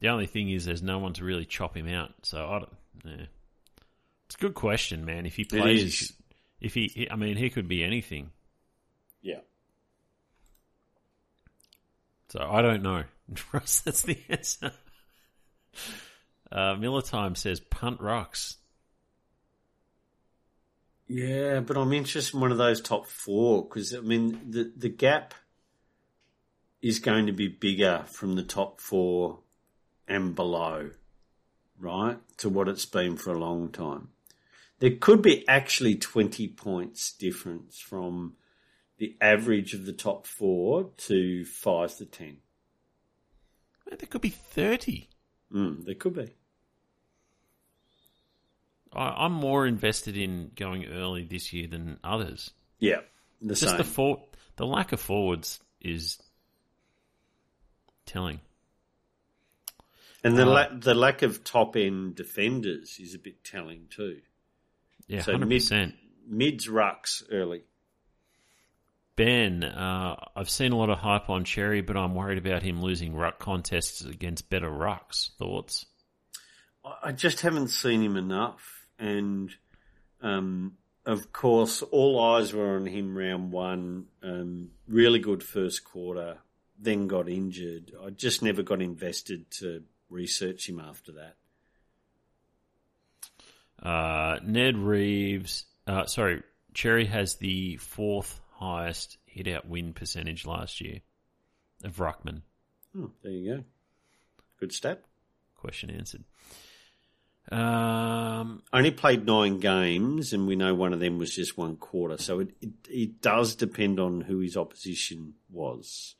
The 0.00 0.08
only 0.08 0.26
thing 0.26 0.50
is, 0.50 0.64
there's 0.64 0.82
no 0.82 0.98
one 0.98 1.12
to 1.14 1.24
really 1.24 1.44
chop 1.44 1.76
him 1.76 1.88
out. 1.88 2.10
So 2.22 2.44
I 2.44 2.58
don't. 2.58 2.76
Yeah. 3.04 3.26
It's 4.26 4.34
a 4.34 4.38
good 4.38 4.54
question, 4.54 5.04
man. 5.04 5.26
If 5.26 5.36
he 5.36 5.44
plays, 5.44 6.12
if 6.60 6.74
he, 6.74 6.90
he- 6.92 7.10
I 7.10 7.16
mean, 7.16 7.36
he 7.36 7.50
could 7.50 7.68
be 7.68 7.84
anything. 7.84 8.30
Yeah. 9.22 9.40
So 12.30 12.40
I 12.50 12.62
don't 12.62 12.82
know. 12.82 13.04
Russ, 13.52 13.80
that's 13.80 14.02
the 14.02 14.18
answer. 14.28 14.72
Uh, 16.50 16.74
Miller 16.74 17.02
Time 17.02 17.34
says 17.34 17.60
punt 17.60 18.00
rocks. 18.00 18.56
Yeah, 21.12 21.58
but 21.58 21.76
I'm 21.76 21.92
interested 21.92 22.36
in 22.36 22.40
one 22.40 22.52
of 22.52 22.58
those 22.58 22.80
top 22.80 23.08
four 23.08 23.64
because 23.64 23.92
I 23.92 23.98
mean 23.98 24.52
the 24.52 24.72
the 24.76 24.88
gap 24.88 25.34
is 26.80 27.00
going 27.00 27.26
to 27.26 27.32
be 27.32 27.48
bigger 27.48 28.04
from 28.06 28.36
the 28.36 28.44
top 28.44 28.80
four 28.80 29.40
and 30.06 30.36
below, 30.36 30.90
right? 31.80 32.18
To 32.36 32.48
what 32.48 32.68
it's 32.68 32.86
been 32.86 33.16
for 33.16 33.32
a 33.32 33.38
long 33.40 33.70
time. 33.70 34.10
There 34.78 34.94
could 35.00 35.20
be 35.20 35.46
actually 35.48 35.96
20 35.96 36.46
points 36.46 37.12
difference 37.12 37.80
from 37.80 38.34
the 38.98 39.16
average 39.20 39.74
of 39.74 39.86
the 39.86 39.92
top 39.92 40.28
four 40.28 40.90
to 41.08 41.44
five 41.44 41.96
to 41.96 42.06
10. 42.06 42.36
There 43.88 44.06
could 44.08 44.20
be 44.20 44.28
thirty. 44.28 45.08
Mm, 45.52 45.84
there 45.84 45.96
could 45.96 46.14
be. 46.14 46.34
I, 48.92 49.24
I'm 49.24 49.32
more 49.32 49.66
invested 49.66 50.16
in 50.16 50.50
going 50.56 50.86
early 50.86 51.24
this 51.24 51.52
year 51.52 51.66
than 51.68 51.98
others. 52.04 52.50
Yeah, 52.78 53.00
the 53.40 53.54
Just 53.54 53.62
same. 53.68 53.76
the 53.78 53.84
for, 53.84 54.22
the 54.56 54.66
lack 54.66 54.92
of 54.92 55.00
forwards 55.00 55.60
is 55.80 56.18
telling. 58.06 58.40
and 60.24 60.36
the, 60.36 60.42
uh, 60.42 60.46
la- 60.46 60.78
the 60.78 60.94
lack 60.94 61.22
of 61.22 61.44
top 61.44 61.76
end 61.76 62.14
defenders 62.16 62.98
is 63.00 63.14
a 63.14 63.18
bit 63.18 63.44
telling 63.44 63.86
too. 63.90 64.20
Yeah, 65.06 65.22
So 65.22 65.32
hundred 65.32 65.48
mid- 65.48 65.58
percent. 65.60 65.94
Mids 66.28 66.68
rucks 66.68 67.22
early. 67.32 67.62
Ben, 69.16 69.64
uh, 69.64 70.16
I've 70.36 70.48
seen 70.48 70.72
a 70.72 70.76
lot 70.76 70.88
of 70.88 70.98
hype 70.98 71.28
on 71.28 71.44
Xerri, 71.44 71.84
but 71.84 71.96
I'm 71.96 72.14
worried 72.14 72.38
about 72.38 72.62
him 72.62 72.80
losing 72.80 73.14
ruck 73.14 73.38
contests 73.38 74.02
against 74.02 74.48
better 74.48 74.70
rucks. 74.70 75.30
Thoughts? 75.36 75.86
I 77.02 77.12
just 77.12 77.40
haven't 77.42 77.68
seen 77.68 78.02
him 78.02 78.16
enough, 78.16 78.79
and 79.00 79.50
um, 80.20 80.76
of 81.06 81.32
course, 81.32 81.82
all 81.82 82.20
eyes 82.20 82.52
were 82.52 82.76
on 82.76 82.86
him 82.86 83.16
round 83.16 83.50
one. 83.50 84.06
Um, 84.22 84.70
really 84.86 85.18
good 85.18 85.42
first 85.42 85.84
quarter, 85.84 86.38
then 86.78 87.08
got 87.08 87.28
injured. 87.28 87.92
I 88.04 88.10
just 88.10 88.42
never 88.42 88.62
got 88.62 88.82
invested 88.82 89.50
to 89.52 89.82
research 90.08 90.68
him 90.68 90.78
after 90.78 91.12
that. 91.12 91.36
Uh, 93.82 94.38
Ned 94.44 94.76
Reeves, 94.76 95.64
uh, 95.86 96.04
sorry, 96.04 96.42
Xerri 96.74 97.08
has 97.08 97.36
the 97.36 97.76
fourth 97.76 98.40
highest 98.52 99.16
hit 99.24 99.48
out 99.48 99.66
win 99.66 99.94
percentage 99.94 100.44
last 100.44 100.80
year 100.80 101.00
of 101.82 101.96
Ruckman. 101.96 102.42
Oh, 102.96 103.10
there 103.22 103.32
you 103.32 103.56
go. 103.56 103.64
Good 104.58 104.72
stat. 104.72 105.02
Question 105.56 105.90
answered. 105.90 106.24
Um, 107.50 108.62
Only 108.72 108.92
played 108.92 109.26
nine 109.26 109.58
games, 109.58 110.32
and 110.32 110.46
we 110.46 110.54
know 110.56 110.74
one 110.74 110.92
of 110.92 111.00
them 111.00 111.18
was 111.18 111.34
just 111.34 111.58
one 111.58 111.76
quarter. 111.76 112.16
So 112.16 112.40
it, 112.40 112.50
it, 112.60 112.70
it 112.88 113.20
does 113.20 113.56
depend 113.56 113.98
on 113.98 114.20
who 114.20 114.38
his 114.38 114.56
opposition 114.56 115.34
was. 115.50 116.14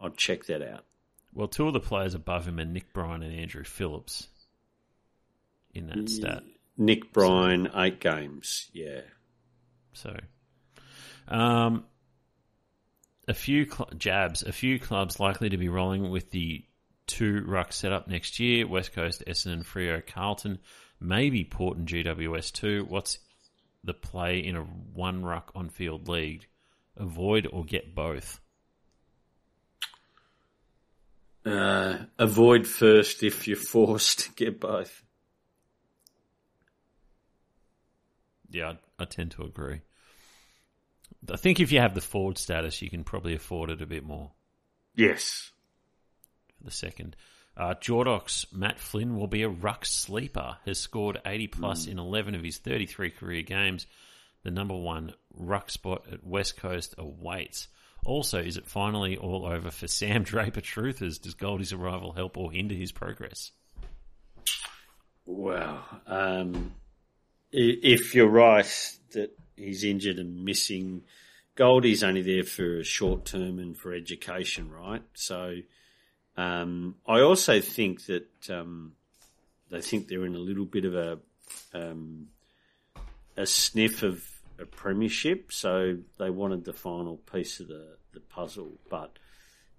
I'll 0.00 0.10
check 0.10 0.46
that 0.46 0.62
out. 0.62 0.84
well, 1.34 1.48
two 1.48 1.66
of 1.66 1.74
the 1.74 1.80
players 1.80 2.14
above 2.14 2.46
him 2.48 2.58
are 2.60 2.64
Nick 2.64 2.92
Bryan 2.92 3.22
and 3.22 3.34
Andrew 3.34 3.64
Phillips 3.64 4.28
in 5.74 5.88
that 5.88 6.08
stat. 6.08 6.42
Nick 6.76 7.12
Bryan, 7.12 7.68
eight 7.74 8.00
games. 8.00 8.70
Yeah. 8.72 9.00
So, 9.92 10.16
um, 11.26 11.84
a 13.26 13.34
few 13.34 13.66
cl- 13.68 13.90
jabs, 13.98 14.42
a 14.44 14.52
few 14.52 14.78
clubs 14.78 15.18
likely 15.18 15.48
to 15.50 15.56
be 15.58 15.68
rolling 15.68 16.08
with 16.10 16.30
the 16.30 16.64
two 17.08 17.44
ruck 17.46 17.72
setup 17.72 18.06
next 18.06 18.38
year. 18.38 18.66
West 18.66 18.92
Coast, 18.92 19.24
Essendon, 19.26 19.64
Freo, 19.64 20.06
Carlton, 20.06 20.58
maybe 21.00 21.44
Port 21.44 21.76
and 21.76 21.88
GWS 21.88 22.52
too. 22.52 22.86
What's 22.88 23.18
the 23.82 23.94
play 23.94 24.38
in 24.38 24.56
a 24.56 24.62
one 24.62 25.24
ruck 25.24 25.50
on 25.54 25.70
field 25.70 26.08
league? 26.08 26.46
Avoid 26.96 27.48
or 27.52 27.64
get 27.64 27.94
both. 27.94 28.40
Uh, 31.44 32.04
avoid 32.18 32.66
first 32.66 33.22
if 33.22 33.48
you're 33.48 33.56
forced 33.74 34.20
to 34.20 34.32
get 34.32 34.60
both. 34.60 35.02
Yeah, 38.50 38.74
I, 38.98 39.02
I 39.02 39.04
tend 39.04 39.32
to 39.32 39.42
agree. 39.42 39.80
I 41.30 41.36
think 41.36 41.60
if 41.60 41.72
you 41.72 41.80
have 41.80 41.94
the 41.94 42.00
forward 42.00 42.38
status, 42.38 42.80
you 42.80 42.90
can 42.90 43.04
probably 43.04 43.34
afford 43.34 43.70
it 43.70 43.82
a 43.82 43.86
bit 43.86 44.04
more. 44.04 44.32
Yes. 44.94 45.52
The 46.62 46.70
second. 46.70 47.16
Uh, 47.56 47.74
Jordox 47.74 48.52
Matt 48.52 48.78
Flynn 48.78 49.16
will 49.16 49.26
be 49.26 49.42
a 49.42 49.48
ruck 49.48 49.84
sleeper. 49.84 50.58
Has 50.64 50.78
scored 50.78 51.20
80 51.26 51.48
plus 51.48 51.86
in 51.86 51.98
11 51.98 52.34
of 52.34 52.44
his 52.44 52.58
33 52.58 53.10
career 53.10 53.42
games. 53.42 53.86
The 54.44 54.52
number 54.52 54.76
one 54.76 55.12
ruck 55.34 55.70
spot 55.70 56.04
at 56.12 56.24
West 56.24 56.56
Coast 56.56 56.94
awaits. 56.96 57.66
Also, 58.04 58.40
is 58.40 58.56
it 58.56 58.66
finally 58.66 59.16
all 59.16 59.44
over 59.44 59.70
for 59.70 59.88
Sam 59.88 60.22
Draper 60.24 60.60
Truthers? 60.60 61.20
Does 61.20 61.34
Goldie's 61.34 61.72
arrival 61.72 62.12
help 62.12 62.36
or 62.36 62.52
hinder 62.52 62.76
his 62.76 62.92
progress? 62.92 63.50
Well, 65.26 65.84
um, 66.06 66.74
if 67.52 68.14
you're 68.14 68.28
right 68.28 68.96
that 69.12 69.36
he's 69.56 69.84
injured 69.84 70.18
and 70.18 70.44
missing, 70.44 71.02
Goldie's 71.54 72.04
only 72.04 72.22
there 72.22 72.44
for 72.44 72.78
a 72.78 72.84
short 72.84 73.24
term 73.24 73.58
and 73.58 73.76
for 73.76 73.92
education, 73.92 74.70
right? 74.70 75.02
So 75.14 75.56
um, 76.38 76.94
I 77.06 77.20
also 77.20 77.60
think 77.60 78.06
that 78.06 78.28
um, 78.48 78.92
they 79.70 79.80
think 79.80 80.06
they're 80.06 80.24
in 80.24 80.36
a 80.36 80.38
little 80.38 80.64
bit 80.64 80.84
of 80.84 80.94
a 80.94 81.18
um, 81.74 82.28
a 83.36 83.44
sniff 83.44 84.02
of 84.02 84.24
a 84.58 84.64
premiership, 84.64 85.52
so 85.52 85.98
they 86.18 86.30
wanted 86.30 86.64
the 86.64 86.72
final 86.72 87.16
piece 87.16 87.60
of 87.60 87.68
the, 87.68 87.96
the 88.12 88.20
puzzle, 88.20 88.72
but. 88.88 89.18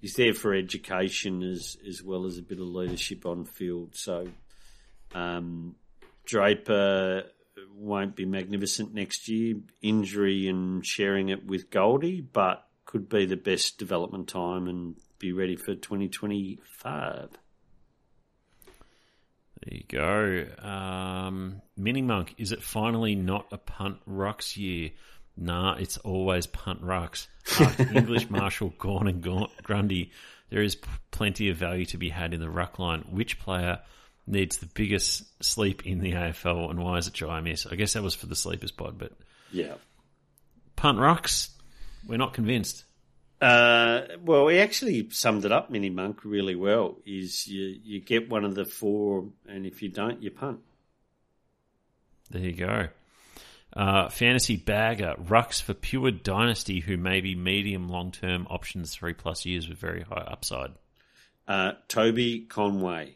He's 0.01 0.15
there 0.15 0.33
for 0.33 0.53
education 0.53 1.43
as 1.43 1.75
as 1.85 2.01
well 2.01 2.25
as 2.25 2.37
a 2.37 2.41
bit 2.41 2.61
of 2.61 2.67
leadership 2.67 3.25
on 3.25 3.43
field. 3.43 3.95
So 3.95 4.29
um, 5.13 5.75
Draper 6.25 7.23
won't 7.75 8.15
be 8.15 8.25
magnificent 8.25 8.93
next 8.93 9.27
year, 9.27 9.55
injury 9.81 10.47
and 10.47 10.85
sharing 10.85 11.29
it 11.29 11.45
with 11.45 11.69
Goldie, 11.69 12.21
but 12.21 12.65
could 12.85 13.09
be 13.09 13.25
the 13.25 13.35
best 13.35 13.77
development 13.77 14.27
time 14.27 14.67
and 14.67 14.95
be 15.19 15.33
ready 15.33 15.55
for 15.55 15.75
2025. 15.75 17.29
There 19.61 19.77
you 19.77 19.83
go. 19.87 20.45
Um, 20.65 21.61
Mini 21.75 22.01
Monk, 22.01 22.35
is 22.37 22.51
it 22.53 22.63
finally 22.63 23.15
not 23.15 23.47
a 23.51 23.57
punt 23.57 23.97
rocks 24.05 24.55
year? 24.55 24.91
Nah, 25.35 25.75
it's 25.75 25.97
always 25.97 26.47
punt 26.47 26.81
rocks. 26.81 27.27
After 27.59 27.83
English 27.97 28.29
Marshall, 28.29 28.73
Gawn 28.77 29.07
and 29.07 29.21
Grundy, 29.63 30.11
there 30.49 30.61
is 30.61 30.75
p- 30.75 30.89
plenty 31.11 31.49
of 31.49 31.57
value 31.57 31.85
to 31.87 31.97
be 31.97 32.09
had 32.09 32.33
in 32.33 32.39
the 32.39 32.49
ruck 32.49 32.79
line. 32.79 33.01
Which 33.09 33.39
player 33.39 33.79
needs 34.27 34.57
the 34.57 34.65
biggest 34.67 35.23
sleep 35.43 35.85
in 35.85 35.99
the 35.99 36.13
AFL 36.13 36.69
and 36.69 36.79
why 36.79 36.97
is 36.97 37.07
it 37.07 37.21
Miss? 37.43 37.65
I 37.65 37.75
guess 37.75 37.93
that 37.93 38.03
was 38.03 38.15
for 38.15 38.27
the 38.27 38.35
sleepers 38.35 38.71
pod, 38.71 38.97
but 38.97 39.11
Yeah. 39.51 39.73
punt 40.75 40.99
rocks. 40.99 41.49
we're 42.07 42.17
not 42.17 42.33
convinced. 42.33 42.85
Uh, 43.41 44.01
well, 44.23 44.47
he 44.49 44.59
actually 44.59 45.09
summed 45.11 45.45
it 45.45 45.51
up, 45.51 45.69
Mini 45.69 45.89
Monk, 45.89 46.25
really 46.25 46.55
well. 46.55 46.97
Is 47.05 47.47
you 47.47 47.79
you 47.83 47.99
get 48.01 48.29
one 48.29 48.43
of 48.43 48.53
the 48.55 48.65
four, 48.65 49.29
and 49.47 49.65
if 49.65 49.81
you 49.81 49.89
don't, 49.89 50.21
you 50.21 50.29
punt. 50.31 50.59
There 52.29 52.41
you 52.41 52.53
go. 52.53 52.87
Uh, 53.71 54.09
fantasy 54.09 54.55
bagger 54.57 55.15
rucks 55.23 55.61
for 55.61 55.73
pure 55.73 56.11
dynasty 56.11 56.79
who 56.79 56.97
may 56.97 57.21
be 57.21 57.35
medium 57.35 57.87
long 57.87 58.11
term 58.11 58.45
options 58.49 58.93
three 58.93 59.13
plus 59.13 59.45
years 59.45 59.69
with 59.69 59.77
very 59.77 60.01
high 60.01 60.25
upside. 60.27 60.71
Uh, 61.47 61.73
Toby 61.87 62.41
Conway. 62.41 63.15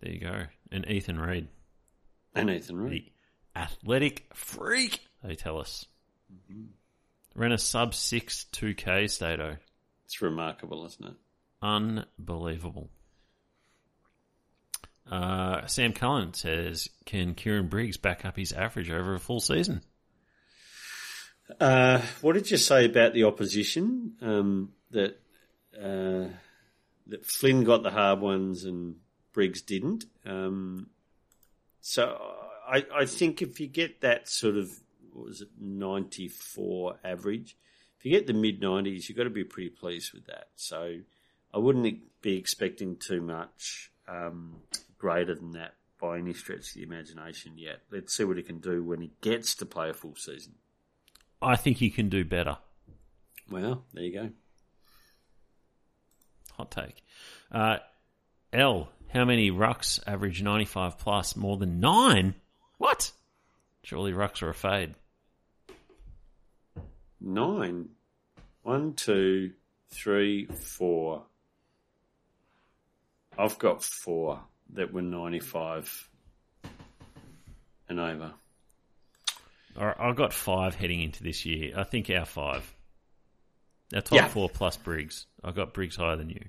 There 0.00 0.12
you 0.12 0.20
go. 0.20 0.42
And 0.70 0.86
Ethan 0.88 1.18
Read, 1.18 1.48
And 2.34 2.50
Ethan 2.50 2.76
Read. 2.76 2.90
the 2.92 3.12
athletic 3.60 4.26
freak, 4.34 5.00
they 5.22 5.34
tell 5.34 5.58
us. 5.58 5.86
Ran 7.36 7.52
a 7.52 7.58
sub 7.58 7.94
six 7.94 8.44
two 8.44 8.74
K 8.74 9.06
stato. 9.08 9.58
It's 10.06 10.22
remarkable, 10.22 10.86
isn't 10.86 11.06
it? 11.06 11.14
Unbelievable. 11.60 12.88
Uh, 15.10 15.66
Sam 15.66 15.92
Cullen 15.92 16.32
says, 16.32 16.88
"Can 17.04 17.34
Kieran 17.34 17.68
Briggs 17.68 17.98
back 17.98 18.24
up 18.24 18.36
his 18.36 18.52
average 18.52 18.90
over 18.90 19.14
a 19.14 19.20
full 19.20 19.40
season?" 19.40 19.82
Uh, 21.60 22.00
what 22.22 22.32
did 22.32 22.50
you 22.50 22.56
say 22.56 22.86
about 22.86 23.12
the 23.12 23.24
opposition? 23.24 24.14
Um, 24.22 24.72
that 24.92 25.20
uh, 25.78 26.28
that 27.06 27.26
Flynn 27.26 27.64
got 27.64 27.82
the 27.82 27.90
hard 27.90 28.20
ones 28.20 28.64
and 28.64 28.96
Briggs 29.34 29.60
didn't. 29.60 30.06
Um, 30.24 30.88
so 31.82 32.18
I, 32.66 32.86
I 32.94 33.04
think 33.04 33.42
if 33.42 33.60
you 33.60 33.66
get 33.66 34.00
that 34.00 34.26
sort 34.26 34.56
of 34.56 34.70
what 35.16 35.26
was 35.26 35.40
it 35.40 35.48
ninety 35.58 36.28
four 36.28 36.98
average, 37.04 37.56
if 37.98 38.04
you 38.04 38.10
get 38.10 38.26
the 38.26 38.34
mid 38.34 38.60
nineties, 38.60 39.08
you've 39.08 39.18
got 39.18 39.24
to 39.24 39.30
be 39.30 39.44
pretty 39.44 39.70
pleased 39.70 40.12
with 40.12 40.26
that. 40.26 40.48
So 40.54 40.98
I 41.52 41.58
wouldn't 41.58 42.22
be 42.22 42.36
expecting 42.36 42.96
too 42.96 43.20
much 43.20 43.90
um, 44.08 44.56
greater 44.98 45.34
than 45.34 45.52
that 45.52 45.74
by 46.00 46.18
any 46.18 46.34
stretch 46.34 46.68
of 46.68 46.74
the 46.74 46.82
imagination 46.82 47.52
yet. 47.56 47.80
Let's 47.90 48.14
see 48.14 48.24
what 48.24 48.36
he 48.36 48.42
can 48.42 48.58
do 48.58 48.84
when 48.84 49.00
he 49.00 49.12
gets 49.22 49.54
to 49.56 49.66
play 49.66 49.88
a 49.88 49.94
full 49.94 50.14
season. 50.16 50.54
I 51.40 51.56
think 51.56 51.78
he 51.78 51.90
can 51.90 52.08
do 52.08 52.24
better. 52.24 52.58
Well, 53.50 53.84
there 53.94 54.04
you 54.04 54.12
go. 54.12 54.30
Hot 56.54 56.70
take. 56.70 57.02
Uh, 57.50 57.78
L, 58.52 58.88
how 59.08 59.24
many 59.24 59.50
rucks 59.50 60.00
average 60.06 60.42
95 60.42 60.98
plus? 60.98 61.36
More 61.36 61.56
than 61.56 61.80
nine? 61.80 62.34
What? 62.78 63.12
Surely 63.82 64.12
rucks 64.12 64.42
are 64.42 64.48
a 64.48 64.54
fade. 64.54 64.94
Nine. 67.20 67.88
One, 68.62 68.94
two, 68.94 69.52
three, 69.90 70.46
four. 70.46 71.24
I've 73.38 73.58
got 73.58 73.82
four 73.82 74.40
that 74.72 74.92
were 74.92 75.02
95 75.02 76.10
and 77.88 78.00
over. 78.00 78.32
All 79.78 79.86
right, 79.86 79.96
I've 80.00 80.16
got 80.16 80.32
five 80.32 80.74
heading 80.74 81.02
into 81.02 81.22
this 81.22 81.44
year. 81.44 81.74
I 81.78 81.84
think 81.84 82.08
our 82.10 82.24
five. 82.24 82.72
Our 83.94 84.00
top 84.00 84.16
Yeah. 84.16 84.28
four 84.28 84.48
plus 84.48 84.76
Briggs. 84.76 85.26
I've 85.44 85.54
got 85.54 85.74
Briggs 85.74 85.96
higher 85.96 86.16
than 86.16 86.30
you. 86.30 86.44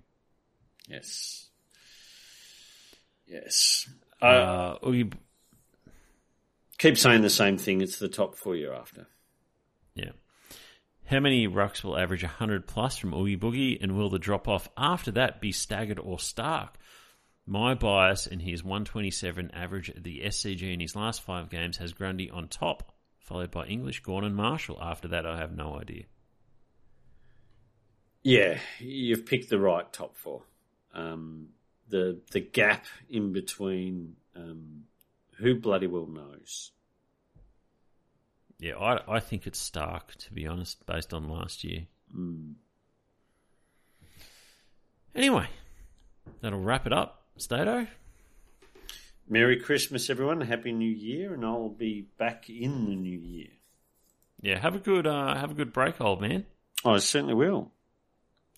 Yes. 0.87 1.49
Yes. 3.27 3.89
I 4.21 4.27
Uh, 4.37 4.79
Oogie, 4.87 5.11
keep 6.79 6.97
saying 6.97 7.21
the 7.21 7.29
same 7.29 7.57
thing. 7.57 7.81
It's 7.81 7.99
the 7.99 8.07
top 8.09 8.35
four 8.35 8.55
you're 8.55 8.73
after. 8.73 9.07
yeah. 9.93 10.11
How 11.07 11.21
many 11.21 11.47
rucks 11.47 11.85
will 11.85 11.97
average 11.97 12.23
100 12.23 12.67
plus 12.67 12.97
from 12.97 13.13
Oogie 13.13 13.37
Boogie, 13.37 13.77
and 13.81 13.97
will 13.97 14.09
the 14.09 14.19
drop 14.19 14.45
off 14.45 14.67
after 14.75 15.09
that 15.11 15.39
be 15.39 15.53
staggered 15.53 15.99
or 15.99 16.19
stark? 16.19 16.75
My 17.45 17.75
bias 17.75 18.27
in 18.27 18.41
his 18.41 18.61
127 18.61 19.51
average 19.53 19.89
at 19.89 20.03
the 20.03 20.23
SCG 20.25 20.73
in 20.73 20.81
his 20.81 20.97
last 20.97 21.21
five 21.21 21.49
games 21.49 21.77
has 21.77 21.93
Grundy 21.93 22.29
on 22.29 22.49
top, 22.49 22.93
followed 23.21 23.51
by 23.51 23.67
English, 23.67 24.01
Gawn, 24.03 24.25
and 24.25 24.35
Marshall. 24.35 24.79
After 24.81 25.07
that, 25.07 25.25
I 25.25 25.37
have 25.37 25.55
no 25.55 25.79
idea. 25.79 26.03
Yeah, 28.21 28.59
you've 28.79 29.25
picked 29.25 29.49
the 29.49 29.59
right 29.59 29.91
top 29.93 30.17
four. 30.17 30.43
Um, 30.93 31.51
the 31.87 32.19
the 32.31 32.41
gap 32.41 32.85
in 33.09 33.31
between, 33.31 34.17
um, 34.35 34.83
who 35.37 35.55
bloody 35.55 35.87
well 35.87 36.07
knows. 36.07 36.71
Yeah, 38.59 38.77
I, 38.77 39.17
I 39.17 39.19
think 39.19 39.45
it's 39.45 39.59
Stark, 39.59 40.15
to 40.15 40.33
be 40.33 40.47
honest, 40.47 40.85
based 40.85 41.13
on 41.13 41.29
last 41.29 41.63
year. 41.63 41.85
Mm. 42.15 42.53
Anyway, 45.15 45.47
that'll 46.41 46.59
wrap 46.61 46.85
it 46.87 46.93
up. 46.93 47.23
Stato? 47.37 47.87
Merry 49.29 49.57
Christmas, 49.59 50.09
everyone. 50.09 50.41
Happy 50.41 50.71
New 50.71 50.89
Year, 50.89 51.33
and 51.33 51.45
I'll 51.45 51.69
be 51.69 52.07
back 52.17 52.49
in 52.49 52.85
the 52.85 52.95
new 52.95 53.19
year. 53.19 53.49
Yeah, 54.41 54.57
have 54.59 54.75
a 54.75 54.79
good 54.79 55.05
uh, 55.07 55.35
have 55.35 55.51
a 55.51 55.55
good 55.55 55.73
break, 55.73 55.99
old 55.99 56.21
man. 56.21 56.45
I 56.85 56.97
certainly 56.99 57.33
will. 57.33 57.71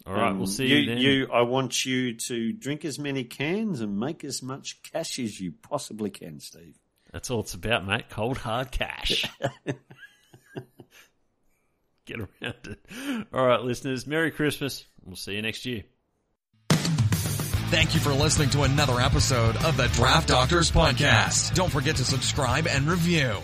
All 0.06 0.14
right, 0.14 0.30
Um, 0.30 0.38
we'll 0.38 0.47
see 0.47 0.68
you. 0.68 0.78
you, 0.78 0.86
then. 0.89 0.97
You, 0.97 1.28
I 1.34 1.41
want 1.41 1.86
you 1.86 2.14
to 2.16 2.54
drink 2.54 2.86
as 2.86 3.00
many 3.00 3.24
cans 3.24 3.82
and 3.82 4.00
make 4.00 4.24
as 4.24 4.41
much 4.43 4.82
cash 4.84 5.20
as 5.20 5.39
you 5.39 5.54
possibly 5.62 6.10
can, 6.10 6.39
Steve. 6.39 6.76
That's 7.12 7.30
all 7.32 7.41
it's 7.41 7.53
about, 7.53 7.86
mate. 7.86 8.10
Cold 8.10 8.38
hard 8.38 8.72
cash. 8.72 9.26
Get 12.05 12.20
around 12.20 12.55
it. 12.66 12.80
All 13.34 13.45
right, 13.45 13.62
listeners. 13.62 14.07
Merry 14.07 14.32
Christmas. 14.32 14.86
We'll 15.03 15.16
see 15.16 15.36
you 15.36 15.41
next 15.41 15.66
year. 15.66 15.84
Thank 17.70 17.93
you 17.93 17.99
for 17.99 18.14
listening 18.14 18.49
to 18.51 18.64
another 18.64 18.99
episode 18.99 19.55
of 19.57 19.78
the 19.78 19.88
Draft 19.89 20.28
Doctors 20.28 20.72
Podcast. 20.72 21.53
Don't 21.53 21.72
forget 21.72 21.97
to 21.97 22.03
subscribe 22.03 22.68
and 22.68 22.88
review. 22.88 23.36